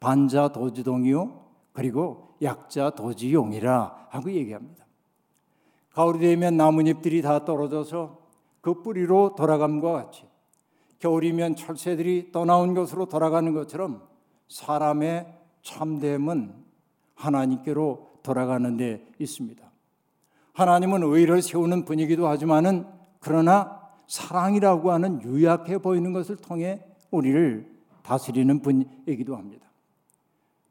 반자 0.00 0.48
도지동이요 0.48 1.40
그리고 1.72 2.34
약자 2.42 2.90
도지용이라 2.90 4.08
하고 4.08 4.32
얘기합니다. 4.32 4.84
가을이 5.92 6.18
되면 6.18 6.56
나뭇잎들이 6.56 7.22
다 7.22 7.44
떨어져서 7.44 8.18
그 8.60 8.82
뿌리로 8.82 9.36
돌아감과 9.36 9.92
같이 9.92 10.27
겨울이면 10.98 11.56
철새들이 11.56 12.32
떠나온 12.32 12.74
것으로 12.74 13.06
돌아가는 13.06 13.52
것처럼 13.52 14.02
사람의 14.48 15.32
참됨은 15.62 16.54
하나님께로 17.14 18.20
돌아가는 18.22 18.76
데 18.76 19.06
있습니다. 19.18 19.68
하나님은 20.54 21.02
의를 21.02 21.40
세우는 21.42 21.84
분이기도 21.84 22.26
하지만은 22.26 22.86
그러나 23.20 23.80
사랑이라고 24.06 24.90
하는 24.90 25.22
유약해 25.22 25.78
보이는 25.78 26.12
것을 26.12 26.36
통해 26.36 26.82
우리를 27.10 27.70
다스리는 28.02 28.60
분이기도 28.60 29.36
합니다. 29.36 29.68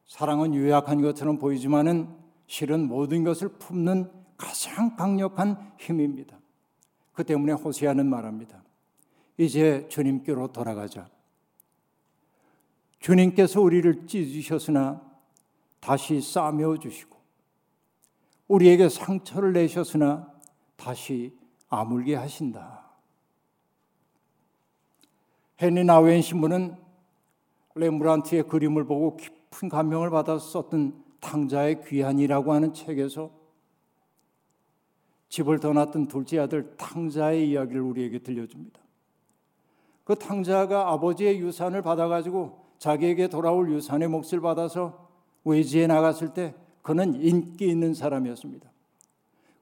사랑은 0.07 0.53
유약한 0.53 1.01
것처럼 1.01 1.37
보이지만은 1.37 2.09
실은 2.47 2.87
모든 2.87 3.23
것을 3.23 3.49
품는 3.49 4.09
가장 4.37 4.95
강력한 4.95 5.57
힘입니다. 5.77 6.37
그 7.13 7.23
때문에 7.23 7.53
호세아는 7.53 8.05
말합니다. 8.07 8.63
이제 9.37 9.87
주님께로 9.89 10.51
돌아가자. 10.51 11.07
주님께서 12.99 13.61
우리를 13.61 14.07
찢으셨으나 14.07 15.01
다시 15.79 16.19
싸매어 16.19 16.77
주시고 16.77 17.15
우리에게 18.47 18.89
상처를 18.89 19.53
내셨으나 19.53 20.33
다시 20.75 21.33
아물게 21.69 22.15
하신다. 22.15 22.85
헨리 25.61 25.83
나우엔 25.83 26.21
신부는 26.21 26.75
레므란트의 27.75 28.43
그림을 28.43 28.85
보고 28.85 29.17
깊은 29.17 29.69
감명을 29.69 30.09
받아 30.09 30.37
썼던 30.37 31.03
탕자의 31.19 31.83
귀한이라고 31.85 32.53
하는 32.53 32.73
책에서 32.73 33.31
집을 35.29 35.59
떠났던 35.59 36.07
둘째 36.07 36.39
아들 36.39 36.75
탕자의 36.77 37.49
이야기를 37.49 37.81
우리에게 37.81 38.19
들려줍니다. 38.19 38.86
그 40.07 40.15
탕자가 40.15 40.93
아버지의 40.93 41.41
유산을 41.41 41.81
받아가지고 41.81 42.61
자기에게 42.77 43.27
돌아올 43.27 43.69
유산의 43.73 44.07
몫을 44.07 44.39
받아서 44.39 45.09
외지에 45.43 45.85
나갔을 45.85 46.33
때 46.33 46.55
그는 46.81 47.21
인기 47.21 47.67
있는 47.67 47.93
사람이었습니다. 47.93 48.71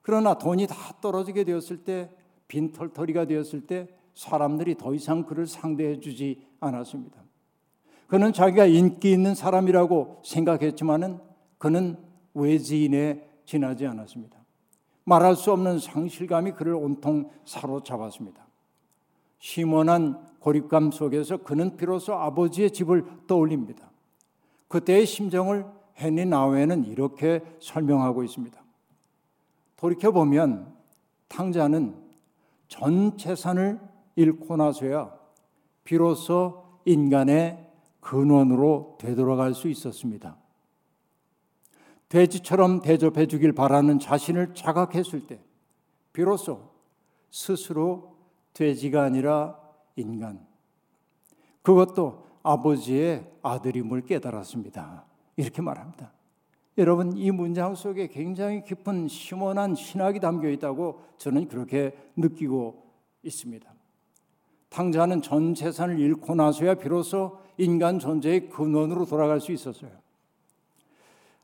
그러나 0.02 0.38
돈이 0.38 0.68
다 0.68 0.76
떨어지게 1.00 1.42
되었을 1.42 1.78
때 1.78 2.12
빈털터리가 2.46 3.24
되었을 3.24 3.66
때 3.66 3.88
사람들이 4.14 4.76
더 4.76 4.94
이상 4.94 5.24
그를 5.24 5.48
상대해 5.48 5.98
주지 5.98 6.46
않았습니다. 6.60 7.20
그는 8.06 8.32
자기가 8.32 8.66
인기 8.66 9.10
있는 9.10 9.34
사람이라고 9.34 10.22
생각했지만은 10.24 11.18
그는 11.58 11.96
외지인에 12.34 13.28
지나지 13.46 13.84
않았습니다. 13.84 14.36
말할 15.02 15.34
수 15.34 15.50
없는 15.50 15.80
상실감이 15.80 16.52
그를 16.52 16.74
온통 16.74 17.30
사로잡았습니다. 17.44 18.45
심원한 19.46 20.20
고립감 20.40 20.90
속에서 20.90 21.36
그는 21.36 21.76
비로소 21.76 22.14
아버지의 22.14 22.72
집을 22.72 23.04
떠올립니다. 23.28 23.88
그때의 24.66 25.06
심정을 25.06 25.64
헨리 25.96 26.26
나웨는 26.26 26.86
이렇게 26.86 27.44
설명하고 27.60 28.24
있습니다. 28.24 28.60
돌이켜 29.76 30.10
보면 30.10 30.74
탕자는 31.28 31.94
전 32.66 33.16
재산을 33.16 33.78
잃고 34.16 34.56
나서야 34.56 35.16
비로소 35.84 36.64
인간의 36.84 37.70
근원으로 38.00 38.96
되돌아갈 38.98 39.54
수 39.54 39.68
있었습니다. 39.68 40.36
돼지처럼 42.08 42.82
대접해 42.82 43.28
주길 43.28 43.52
바라는 43.52 44.00
자신을 44.00 44.54
자각했을 44.54 45.28
때 45.28 45.40
비로소 46.12 46.68
스스로 47.30 48.15
돼지가 48.56 49.02
아니라 49.02 49.58
인간 49.96 50.40
그것도 51.60 52.24
아버지의 52.42 53.30
아들임을 53.42 54.06
깨달았습니다. 54.06 55.04
이렇게 55.36 55.60
말합니다. 55.60 56.12
여러분 56.78 57.16
이 57.16 57.30
문장 57.30 57.74
속에 57.74 58.06
굉장히 58.06 58.64
깊은 58.64 59.08
심원한 59.08 59.74
신학이 59.74 60.20
담겨 60.20 60.48
있다고 60.48 61.02
저는 61.18 61.48
그렇게 61.48 61.94
느끼고 62.16 62.82
있습니다. 63.22 63.70
탕자는 64.70 65.20
전 65.20 65.54
재산을 65.54 65.98
잃고 65.98 66.34
나서야 66.34 66.74
비로소 66.74 67.38
인간 67.58 67.98
존재의 67.98 68.48
근원으로 68.48 69.04
돌아갈 69.04 69.40
수 69.40 69.52
있었어요. 69.52 69.90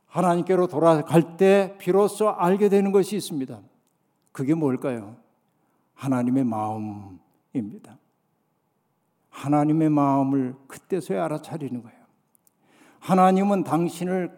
하나님께로 0.07 0.67
돌아갈 0.67 1.37
때 1.37 1.75
비로소 1.79 2.31
알게 2.31 2.71
되는 2.71 2.91
것이 2.91 3.17
있습니다. 3.17 3.61
그게 4.31 4.55
뭘까요? 4.55 5.22
하나님의 5.95 6.45
마음입니다. 6.45 7.99
하나님의 9.31 9.91
마음을 9.91 10.55
그때서야 10.67 11.25
알아차리는 11.25 11.83
거예요. 11.83 12.03
하나님은 13.01 13.65
당신을 13.65 14.37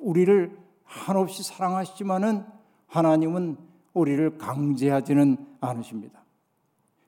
우리를 0.00 0.58
한없이 0.84 1.42
사랑하시지만은 1.44 2.44
하나님은 2.88 3.56
우리를 3.92 4.38
강제하지는 4.38 5.36
않으십니다. 5.60 6.20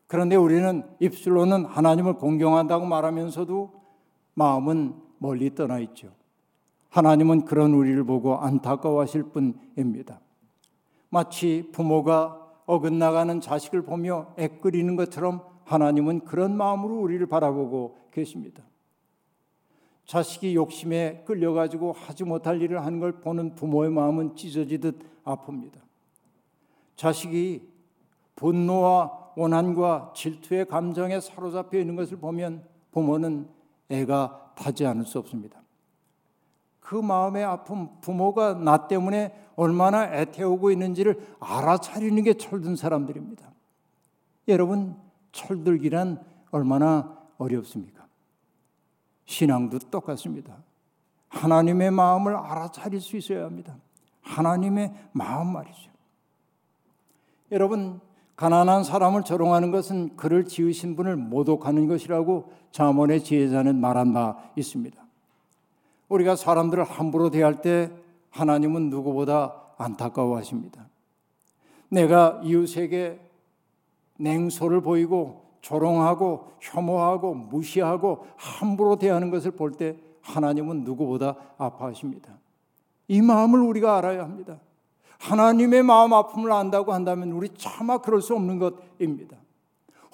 그런데 0.07 0.37
우리는 0.37 0.85
입술로는 1.00 1.64
하나님을 1.64 2.14
공경한다고 2.14 2.87
말하면서도 2.87 3.72
마음은 4.35 4.94
멀리 5.18 5.55
떠나 5.55 5.78
있죠. 5.81 6.12
하나님은 6.90 7.46
그런 7.46 7.72
우리를 7.72 8.05
보고 8.05 8.37
안타까워하실 8.37 9.24
뿐입니다. 9.31 10.20
마치 11.09 11.70
부모가 11.72 12.41
어긋나가는 12.66 13.40
자식을 13.40 13.83
보며 13.83 14.35
애끓이는 14.38 14.96
것처럼 14.96 15.42
하나님은 15.64 16.20
그런 16.20 16.57
마음으로 16.57 17.01
우리를 17.01 17.25
바라보고 17.27 17.98
계십니다. 18.12 18.62
자식이 20.07 20.55
욕심에 20.55 21.22
끌려가지고 21.27 21.92
하지 21.92 22.25
못할 22.25 22.61
일을 22.61 22.85
하는 22.85 23.01
걸 23.01 23.20
보는 23.20 23.55
부모의 23.55 23.90
마음은 23.90 24.37
찢어지듯 24.37 25.25
아픕니다. 25.25 25.81
자식이 26.96 27.68
분노와 28.37 29.33
원한과 29.37 30.12
질투의 30.14 30.66
감정에 30.66 31.20
사로잡혀 31.20 31.79
있는 31.79 31.96
것을 31.96 32.18
보면 32.18 32.66
부모는 32.90 33.48
애가 33.88 34.53
타지 34.57 34.85
않을 34.85 35.07
수 35.07 35.18
없습니다. 35.18 35.62
그 36.92 36.98
마음의 36.98 37.42
아픔, 37.42 37.88
부모가 38.02 38.52
나 38.52 38.87
때문에 38.87 39.35
얼마나 39.57 40.12
애태우고 40.12 40.70
있는지를 40.72 41.37
알아차리는 41.40 42.22
게 42.22 42.35
철든 42.35 42.76
사람들입니다. 42.76 43.50
여러분, 44.48 44.94
철들기란 45.33 46.22
얼마나 46.50 47.16
어렵습니까? 47.38 48.05
신앙도 49.24 49.78
똑같습니다. 49.90 50.59
하나님의 51.31 51.92
마음을 51.92 52.37
알아차릴 52.37 53.00
수 53.00 53.16
있어야 53.16 53.46
합니다. 53.46 53.74
하나님의 54.20 54.92
마음 55.12 55.50
말이죠. 55.50 55.90
여러분, 57.52 58.02
가난한 58.37 58.85
사람을 58.85 59.22
조롱하는 59.22 59.70
것은 59.70 60.14
그를 60.16 60.44
지으신 60.44 60.94
분을 60.96 61.16
모독하는 61.16 61.87
것이라고 61.87 62.52
자문의 62.70 63.24
지혜자는 63.24 63.81
말한 63.81 64.12
바 64.12 64.37
있습니다. 64.57 65.01
우리가 66.12 66.37
사람들을 66.37 66.85
함부로 66.85 67.31
대할 67.31 67.62
때 67.62 67.90
하나님은 68.31 68.90
누구보다 68.90 69.55
안타까워하십니다. 69.79 70.87
내가 71.88 72.40
이웃에게 72.44 73.18
냉소를 74.18 74.83
보이고 74.83 75.42
조롱하고 75.61 76.53
혐오하고 76.61 77.35
무시하고 77.35 78.27
함부로 78.37 78.96
대하는 78.96 79.31
것을 79.31 79.53
볼 79.53 79.72
때 79.72 79.96
하나님은 80.20 80.85
누구보다 80.85 81.35
아파하십니다. 81.59 82.38
이 83.09 83.20
마음을 83.20 83.61
우리가 83.61 83.98
알아야 83.98 84.22
합니다. 84.22 84.61
하나님의 85.18 85.83
마음 85.83 86.12
아픔을 86.12 86.53
안다고 86.53 86.92
한다면 86.92 87.33
우리 87.33 87.48
차마 87.57 87.98
그럴 87.98 88.20
수 88.22 88.35
없는 88.35 88.59
것입니다. 88.59 89.37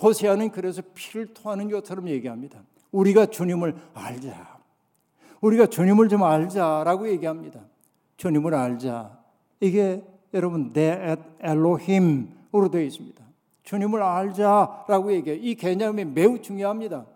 호세아는 0.01 0.51
그래서 0.51 0.81
피를 0.95 1.35
토하는 1.35 1.71
것처럼 1.71 2.09
얘기합니다. 2.09 2.61
우리가 2.93 3.27
주님을 3.27 3.77
알자. 3.95 4.58
우리가 5.41 5.67
주님을 5.67 6.09
좀 6.09 6.23
알자라고 6.25 7.09
얘기합니다. 7.11 7.61
주님을 8.17 8.55
알자. 8.55 9.19
이게 9.61 10.05
여러분 10.35 10.73
내 10.73 11.17
엘로힘으로 11.41 12.69
되어 12.71 12.83
있습니다. 12.83 13.25
주님을 13.63 14.03
알자라고 14.03 15.13
얘기해요. 15.13 15.41
이 15.43 15.55
개념이 15.55 16.05
매우 16.05 16.41
중요합니다. 16.41 17.07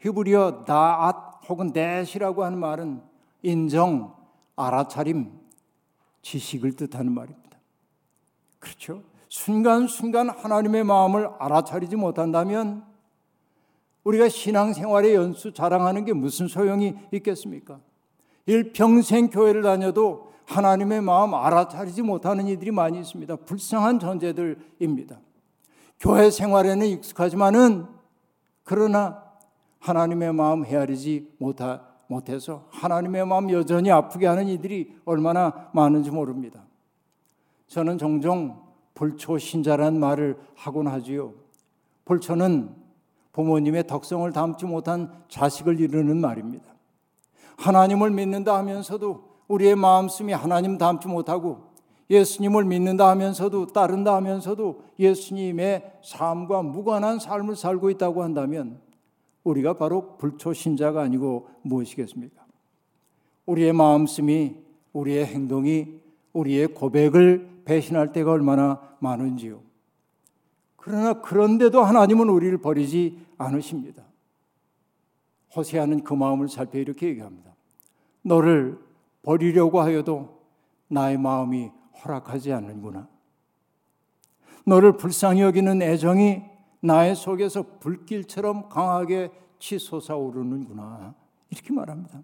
히브리어 0.00 0.64
다앗 0.64 1.48
혹은 1.48 1.70
넷이라고 1.72 2.44
하는 2.44 2.58
말은 2.58 3.02
인정, 3.42 4.14
알아차림, 4.56 5.30
지식을 6.22 6.72
뜻하는 6.72 7.12
말입니다. 7.12 7.58
그렇죠? 8.58 9.02
순간순간 9.28 10.28
하나님의 10.30 10.84
마음을 10.84 11.30
알아차리지 11.38 11.96
못한다면 11.96 12.84
우리가 14.04 14.28
신앙생활의 14.28 15.14
연수 15.14 15.52
자랑하는 15.52 16.04
게 16.04 16.12
무슨 16.12 16.48
소용이 16.48 16.94
있겠습니까? 17.12 17.80
일평생 18.46 19.28
교회를 19.28 19.62
다녀도 19.62 20.32
하나님의 20.46 21.02
마음 21.02 21.34
알아차리지 21.34 22.02
못하는 22.02 22.48
이들이 22.48 22.70
많이 22.70 22.98
있습니다. 22.98 23.36
불쌍한 23.36 24.00
존재들입니다. 24.00 25.20
교회 26.00 26.30
생활에는 26.30 26.86
익숙하지만은 26.86 27.86
그러나 28.64 29.22
하나님의 29.78 30.32
마음 30.32 30.64
헤아리지 30.64 31.34
못하, 31.38 31.82
못해서 32.08 32.66
하나님의 32.70 33.26
마음 33.26 33.50
여전히 33.50 33.90
아프게 33.90 34.26
하는 34.26 34.48
이들이 34.48 34.96
얼마나 35.04 35.70
많은지 35.72 36.10
모릅니다. 36.10 36.64
저는 37.68 37.98
종종 37.98 38.62
불초 38.94 39.38
신자란 39.38 39.98
말을 40.00 40.38
하곤 40.56 40.88
하지요. 40.88 41.34
불초는 42.04 42.74
부모님의 43.32 43.86
덕성을 43.86 44.30
담지 44.32 44.66
못한 44.66 45.12
자식을 45.28 45.80
이루는 45.80 46.20
말입니다. 46.20 46.74
하나님을 47.56 48.10
믿는다 48.10 48.56
하면서도 48.58 49.30
우리의 49.48 49.76
마음씀이 49.76 50.32
하나님 50.32 50.78
닮지 50.78 51.08
못하고 51.08 51.70
예수님을 52.08 52.64
믿는다 52.64 53.08
하면서도 53.10 53.68
따른다 53.68 54.16
하면서도 54.16 54.82
예수님의 54.98 55.98
삶과 56.02 56.62
무관한 56.62 57.18
삶을 57.18 57.54
살고 57.54 57.90
있다고 57.90 58.22
한다면 58.22 58.80
우리가 59.44 59.74
바로 59.74 60.16
불초신자가 60.18 61.00
아니고 61.00 61.48
무엇이겠습니까? 61.62 62.44
우리의 63.46 63.72
마음씀이 63.72 64.56
우리의 64.92 65.26
행동이 65.26 66.00
우리의 66.32 66.68
고백을 66.68 67.62
배신할 67.64 68.12
때가 68.12 68.32
얼마나 68.32 68.80
많은지요. 68.98 69.69
그러나 70.80 71.20
그런데도 71.20 71.82
하나님은 71.82 72.28
우리를 72.28 72.56
버리지 72.58 73.18
않으십니다. 73.38 74.02
호세아는 75.54 76.04
그 76.04 76.14
마음을 76.14 76.48
살펴 76.48 76.78
이렇게 76.78 77.08
얘기합니다. 77.08 77.54
너를 78.22 78.78
버리려고 79.22 79.80
하여도 79.80 80.40
나의 80.88 81.18
마음이 81.18 81.70
허락하지 82.02 82.52
않는구나. 82.52 83.08
너를 84.64 84.96
불쌍히 84.96 85.42
여기는 85.42 85.82
애정이 85.82 86.42
나의 86.80 87.14
속에서 87.14 87.78
불길처럼 87.80 88.68
강하게 88.68 89.30
치솟아오르는구나. 89.58 91.14
이렇게 91.50 91.72
말합니다. 91.72 92.22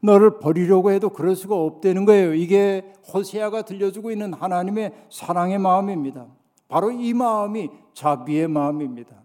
너를 0.00 0.38
버리려고 0.38 0.90
해도 0.90 1.10
그럴 1.10 1.36
수가 1.36 1.54
없다는 1.54 2.06
거예요. 2.06 2.34
이게 2.34 2.94
호세아가 3.12 3.62
들려주고 3.62 4.10
있는 4.10 4.32
하나님의 4.32 4.92
사랑의 5.10 5.58
마음입니다. 5.58 6.26
바로 6.74 6.90
이 6.90 7.14
마음이 7.14 7.70
자비의 7.92 8.48
마음입니다. 8.48 9.22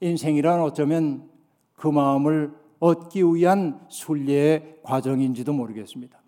인생이란 0.00 0.60
어쩌면 0.62 1.30
그 1.74 1.86
마음을 1.86 2.52
얻기 2.80 3.22
위한 3.22 3.86
순례의 3.88 4.80
과정인지도 4.82 5.52
모르겠습니다. 5.52 6.20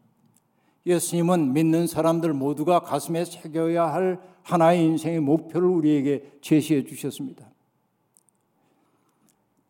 예수님은 0.86 1.54
믿는 1.54 1.88
사람들 1.88 2.34
모두가 2.34 2.78
가슴에 2.78 3.24
새겨야 3.24 3.92
할 3.92 4.20
하나의 4.44 4.84
인생의 4.84 5.18
목표를 5.18 5.66
우리에게 5.66 6.38
제시해 6.40 6.84
주셨습니다. 6.84 7.50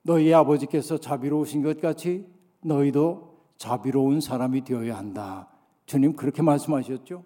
너희 0.03 0.35
아버지께서 0.35 0.99
자비로우신 0.99 1.63
것 1.63 1.81
같이 1.81 2.27
너희도 2.61 3.39
자비로운 3.57 4.21
사람이 4.21 4.65
되어야 4.65 4.99
한다. 4.99 5.49
주님 5.87 6.15
그렇게 6.15 6.43
말씀하셨죠. 6.43 7.25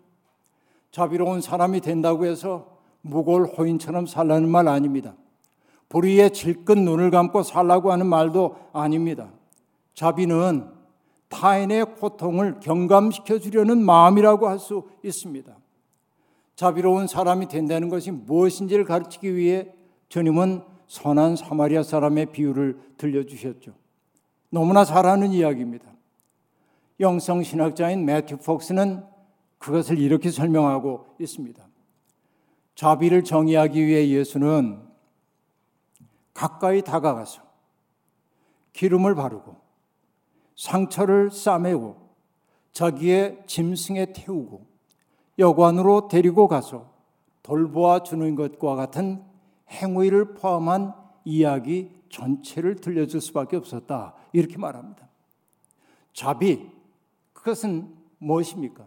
자비로운 0.93 1.41
사람이 1.41 1.81
된다고 1.81 2.25
해서 2.25 2.74
무골 3.05 3.45
호인처럼 3.47 4.07
살라는 4.07 4.49
말 4.49 4.67
아닙니다. 4.67 5.15
불의에 5.91 6.31
질끈 6.31 6.85
눈을 6.85 7.11
감고 7.11 7.43
살라고 7.43 7.93
하는 7.93 8.07
말도 8.07 8.57
아닙니다. 8.73 9.31
자비는 9.93 10.71
타인의 11.29 11.97
고통을 11.97 12.61
경감시켜 12.61 13.39
주려는 13.39 13.85
마음이라고 13.85 14.49
할 14.49 14.59
수 14.59 14.89
있습니다. 15.03 15.55
자비로운 16.57 17.07
사람이 17.07 17.49
된다는 17.49 17.89
것이 17.89 18.11
무엇인지를 18.11 18.85
가르치기 18.85 19.35
위해 19.37 19.69
주님은 20.09 20.63
선한 20.87 21.37
사마리아 21.37 21.83
사람의 21.83 22.27
비유를 22.27 22.79
들려주셨죠. 22.97 23.73
너무나 24.51 24.85
잘 24.85 25.07
아는 25.07 25.33
이야기입니다. 25.33 25.93
영성신학자인 27.01 28.05
매튜 28.05 28.37
폭스는 28.37 29.05
그것을 29.59 29.99
이렇게 29.99 30.31
설명하고 30.31 31.07
있습니다. 31.19 31.74
자비를 32.75 33.25
정의하기 33.25 33.85
위해 33.87 34.09
예수는 34.09 34.83
가까이 36.33 36.83
다가가서 36.83 37.43
기름을 38.73 39.15
바르고 39.15 39.57
상처를 40.57 41.31
싸매고 41.31 41.97
자기의 42.73 43.45
짐승에 43.47 44.13
태우고 44.13 44.67
여관으로 45.39 46.09
데리고 46.09 46.49
가서 46.49 46.93
돌보아 47.43 48.03
주는 48.03 48.35
것과 48.35 48.75
같은 48.75 49.23
행위를 49.71 50.35
포함한 50.35 50.95
이야기 51.25 51.91
전체를 52.09 52.77
들려줄 52.77 53.21
수밖에 53.21 53.57
없었다. 53.57 54.15
이렇게 54.33 54.57
말합니다. 54.59 55.09
자비, 56.13 56.71
그것은 57.33 57.95
무엇입니까? 58.19 58.87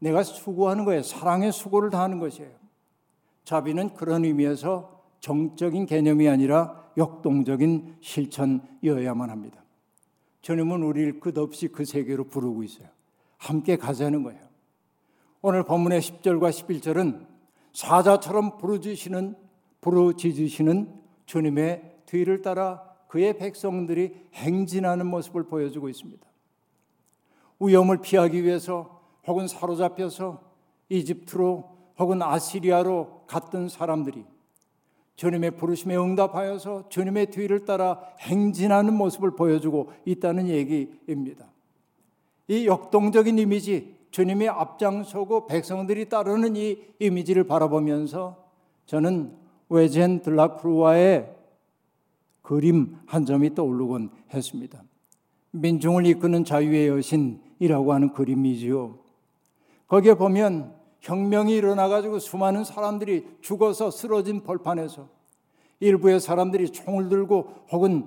내가 0.00 0.22
수고하는 0.22 0.84
거예요. 0.84 1.02
사랑의 1.02 1.52
수고를 1.52 1.90
다하는 1.90 2.18
것이에요. 2.18 2.59
자비는 3.44 3.94
그런 3.94 4.24
의미에서 4.24 5.00
정적인 5.20 5.86
개념이 5.86 6.28
아니라 6.28 6.90
역동적인 6.96 7.96
실천이어야만 8.00 9.30
합니다. 9.30 9.62
주님은 10.42 10.82
우리를 10.82 11.20
끝없이 11.20 11.68
그 11.68 11.84
세계로 11.84 12.24
부르고 12.24 12.62
있어요. 12.62 12.88
함께 13.36 13.76
가자는 13.76 14.22
거예요. 14.22 14.40
오늘 15.42 15.64
본문의 15.64 16.00
10절과 16.00 16.50
11절은 16.50 17.26
사자처럼 17.72 18.58
부르짖으시는 18.58 19.36
부르짖으시는 19.80 21.00
주님의 21.26 22.00
뒤를 22.06 22.42
따라 22.42 22.82
그의 23.08 23.36
백성들이 23.38 24.14
행진하는 24.34 25.06
모습을 25.06 25.44
보여주고 25.44 25.88
있습니다. 25.88 26.26
위험을 27.60 28.00
피하기 28.00 28.44
위해서 28.44 29.00
혹은 29.26 29.48
사로잡혀서 29.48 30.42
이집트로 30.88 31.79
혹은 32.00 32.22
아시리아로 32.22 33.24
갔던 33.26 33.68
사람들이 33.68 34.24
주님의 35.16 35.52
부르심에 35.52 35.96
응답하여서 35.96 36.88
주님의 36.88 37.26
뒤를 37.26 37.66
따라 37.66 38.00
행진하는 38.20 38.94
모습을 38.94 39.32
보여주고 39.32 39.92
있다는 40.06 40.48
얘기입니다. 40.48 41.46
이 42.48 42.66
역동적인 42.66 43.38
이미지, 43.38 43.94
주님이 44.10 44.48
앞장서고 44.48 45.46
백성들이 45.46 46.08
따르는 46.08 46.56
이 46.56 46.78
이미지를 46.98 47.44
바라보면서 47.44 48.42
저는 48.86 49.36
외젠 49.68 50.22
들라크루아의 50.22 51.36
그림 52.40 52.96
한 53.06 53.26
점이 53.26 53.54
떠오르곤 53.54 54.10
했습니다. 54.32 54.82
민중을 55.50 56.06
이끄는 56.06 56.44
자유의 56.44 56.88
여신이라고 56.88 57.92
하는 57.92 58.12
그림이지요. 58.14 58.98
거기에 59.86 60.14
보면 60.14 60.79
혁명이 61.00 61.54
일어나가지고 61.54 62.18
수많은 62.18 62.64
사람들이 62.64 63.26
죽어서 63.40 63.90
쓰러진 63.90 64.42
벌판에서 64.42 65.08
일부의 65.80 66.20
사람들이 66.20 66.70
총을 66.70 67.08
들고 67.08 67.66
혹은 67.70 68.06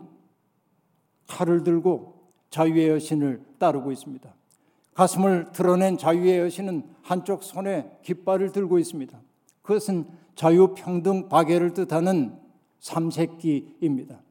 칼을 1.28 1.64
들고 1.64 2.14
자유의 2.50 2.90
여신을 2.90 3.44
따르고 3.58 3.92
있습니다. 3.92 4.34
가슴을 4.94 5.52
드러낸 5.54 5.98
자유의 5.98 6.40
여신은 6.40 6.84
한쪽 7.02 7.44
손에 7.44 7.98
깃발을 8.04 8.52
들고 8.52 8.78
있습니다. 8.78 9.20
그것은 9.64 10.06
자유평등 10.36 11.30
박애를 11.30 11.74
뜻하는 11.74 12.38
삼색기입니다. 12.80 14.22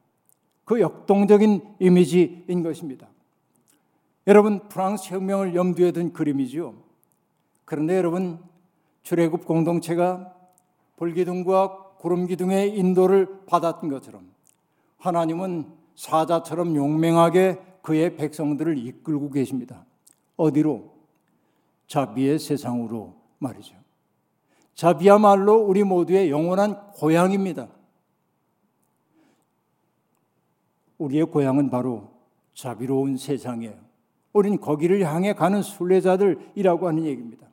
그 0.63 0.79
역동적인 0.79 1.75
이미지인 1.79 2.63
것입니다. 2.63 3.07
여러분 4.25 4.69
프랑스 4.69 5.13
혁명을 5.13 5.53
염두에 5.53 5.91
둔 5.91 6.13
그림이죠. 6.13 6.75
그런데 7.65 7.97
여러분 7.97 8.39
출애굽 9.03 9.45
공동체가 9.45 10.33
불기둥과 10.97 11.97
구름기둥의 11.99 12.77
인도를 12.77 13.45
받았던 13.45 13.89
것처럼 13.89 14.31
하나님은 14.97 15.71
사자처럼 15.95 16.75
용맹하게 16.75 17.61
그의 17.81 18.15
백성들을 18.15 18.77
이끌고 18.77 19.29
계십니다. 19.29 19.85
어디로? 20.37 20.91
자비의 21.87 22.39
세상으로 22.39 23.13
말이죠. 23.39 23.75
자비야말로 24.73 25.55
우리 25.55 25.83
모두의 25.83 26.31
영원한 26.31 26.91
고향입니다. 26.93 27.67
우리의 30.97 31.25
고향은 31.25 31.69
바로 31.69 32.11
자비로운 32.53 33.17
세상이에요. 33.17 33.75
우린 34.31 34.59
거기를 34.59 35.05
향해 35.05 35.33
가는 35.33 35.61
순례자들이라고 35.61 36.87
하는 36.87 37.05
얘기입니다. 37.05 37.47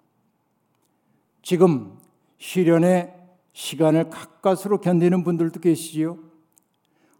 지금 1.42 1.98
시련의 2.38 3.14
시간을 3.52 4.10
가까스로 4.10 4.80
견디는 4.80 5.24
분들도 5.24 5.60
계시지요. 5.60 6.18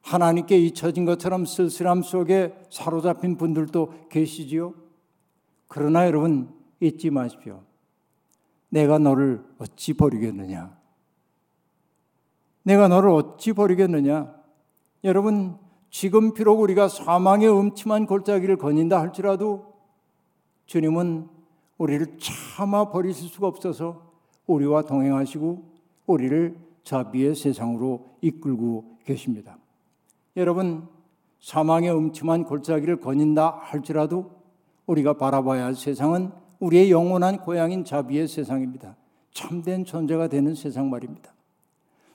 하나님께 0.02 0.59
잊혀진 0.59 1.04
것처럼 1.04 1.44
쓸쓸함 1.44 2.02
속에 2.02 2.54
사로잡힌 2.70 3.37
분들도 3.37 4.09
계시지요. 4.09 4.74
그러나 5.68 6.06
여러분 6.06 6.52
잊지 6.80 7.11
마십시오. 7.11 7.62
내가 8.70 8.98
너를 8.98 9.44
어찌 9.59 9.92
버리겠느냐? 9.92 10.76
내가 12.62 12.88
너를 12.88 13.11
어찌 13.11 13.52
버리겠느냐? 13.52 14.35
여러분 15.04 15.59
지금 15.90 16.35
비록 16.35 16.61
우리가 16.61 16.88
사망의 16.88 17.50
음침한 17.50 18.06
골짜기를 18.06 18.56
거닌다 18.56 19.00
할지라도 19.00 19.74
주님은 20.66 21.28
우리를 21.78 22.18
참아 22.18 22.90
버리실 22.90 23.28
수가 23.28 23.48
없어서 23.48 24.09
우리와 24.46 24.83
동행하시고 24.83 25.62
우리를 26.07 26.57
자비의 26.85 27.35
세상으로 27.35 28.07
이끌고 28.20 28.98
계십니다. 29.05 29.59
여러분, 30.37 30.88
사망의 31.40 31.94
음침한 31.94 32.44
골짜기를 32.44 33.00
거닌다 33.00 33.59
할지라도 33.62 34.31
우리가 34.87 35.14
바라봐야 35.14 35.64
할 35.64 35.74
세상은 35.74 36.33
우리의 36.59 36.90
영원한 36.90 37.38
고향인 37.38 37.85
자비의 37.85 38.29
세상입니다. 38.29 38.96
참된 39.33 39.85
존재가 39.85 40.29
되는 40.29 40.55
세상 40.55 40.90
말입니다. 40.90 41.33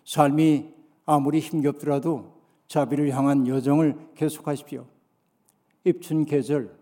삶이 0.03 0.73
아무리 1.05 1.39
힘겹더라도 1.39 2.35
자비를 2.67 3.11
향한 3.11 3.47
여정을 3.47 3.95
계속하십시오. 4.15 4.85
입춘 5.83 6.25
계절, 6.25 6.75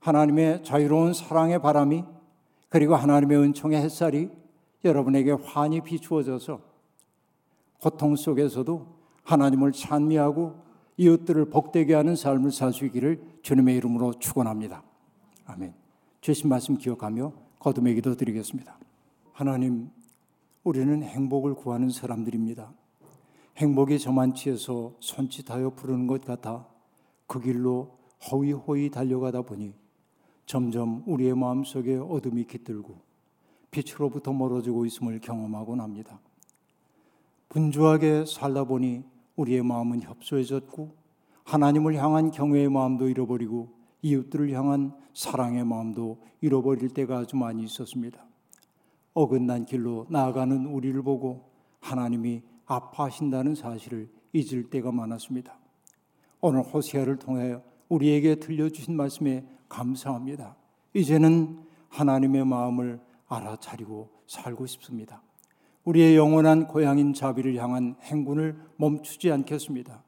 하나님의 0.00 0.64
자유로운 0.64 1.12
사랑의 1.12 1.60
바람이 1.60 2.04
그리고 2.68 2.94
하나님의 2.94 3.38
은총의 3.38 3.80
햇살이 3.80 4.30
여러분에게 4.84 5.32
환히 5.32 5.80
비추어져서 5.80 6.60
고통 7.80 8.16
속에서도 8.16 8.86
하나님을 9.24 9.72
찬미하고 9.72 10.68
이웃들을 10.96 11.50
복되게 11.50 11.94
하는 11.94 12.16
삶을 12.16 12.50
살수 12.50 12.84
있기를 12.86 13.22
주님의 13.42 13.76
이름으로 13.76 14.14
축원합니다. 14.14 14.82
아멘. 15.46 15.74
주신 16.20 16.48
말씀 16.48 16.76
기억하며 16.76 17.32
거듭의 17.60 17.94
기도 17.94 18.16
드리겠습니다. 18.16 18.78
하나님, 19.32 19.90
우리는 20.64 21.02
행복을 21.02 21.54
구하는 21.54 21.90
사람들입니다. 21.90 22.72
행복이 23.58 23.98
저만치에서 23.98 24.94
손짓하여 25.00 25.70
부르는 25.70 26.06
것 26.06 26.24
같아 26.24 26.66
그 27.26 27.40
길로 27.40 27.98
허위허위 28.30 28.90
달려가다 28.90 29.42
보니 29.42 29.74
점점 30.46 31.02
우리의 31.06 31.36
마음속에 31.36 31.96
어둠이 31.96 32.44
깃들고 32.44 33.07
빛으로부터 33.70 34.32
멀어지고 34.32 34.86
있음을 34.86 35.20
경험하곤 35.20 35.80
합니다. 35.80 36.20
분주하게 37.48 38.24
살다 38.26 38.64
보니 38.64 39.04
우리의 39.36 39.62
마음은 39.62 40.02
협소해졌고 40.02 40.94
하나님을 41.44 41.94
향한 41.94 42.30
경외의 42.30 42.68
마음도 42.68 43.08
잃어버리고 43.08 43.72
이웃들을 44.02 44.52
향한 44.52 44.92
사랑의 45.14 45.64
마음도 45.64 46.18
잃어버릴 46.40 46.90
때가 46.90 47.18
아주 47.18 47.36
많이 47.36 47.64
있었습니다. 47.64 48.24
어긋난 49.14 49.64
길로 49.64 50.06
나아가는 50.10 50.66
우리를 50.66 51.02
보고 51.02 51.50
하나님이 51.80 52.42
아파하신다는 52.66 53.54
사실을 53.54 54.08
잊을 54.32 54.70
때가 54.70 54.92
많았습니다. 54.92 55.58
오늘 56.40 56.62
호세아를 56.62 57.16
통해 57.16 57.58
우리에게 57.88 58.36
들려주신 58.36 58.94
말씀에 58.94 59.44
감사합니다. 59.68 60.54
이제는 60.94 61.58
하나님의 61.88 62.44
마음을 62.44 63.00
알아차리고 63.28 64.10
살고 64.26 64.66
싶습니다. 64.66 65.22
우리의 65.84 66.16
영원한 66.16 66.66
고향인 66.66 67.14
자비를 67.14 67.56
향한 67.56 67.96
행군을 68.02 68.58
멈추지 68.76 69.30
않겠습니다. 69.30 70.02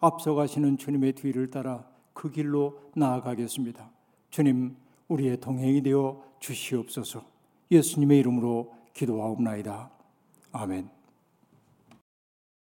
앞서가시는 0.00 0.78
주님의 0.78 1.12
뒤를 1.12 1.50
따라 1.50 1.86
그 2.12 2.30
길로 2.30 2.78
나아가겠습니다. 2.94 3.90
주님, 4.30 4.76
우리의 5.08 5.40
동행이 5.40 5.82
되어 5.82 6.22
주시옵소서. 6.40 7.24
예수님의 7.70 8.18
이름으로 8.20 8.72
기도하옵나이다. 8.94 9.90
아멘. 10.52 10.95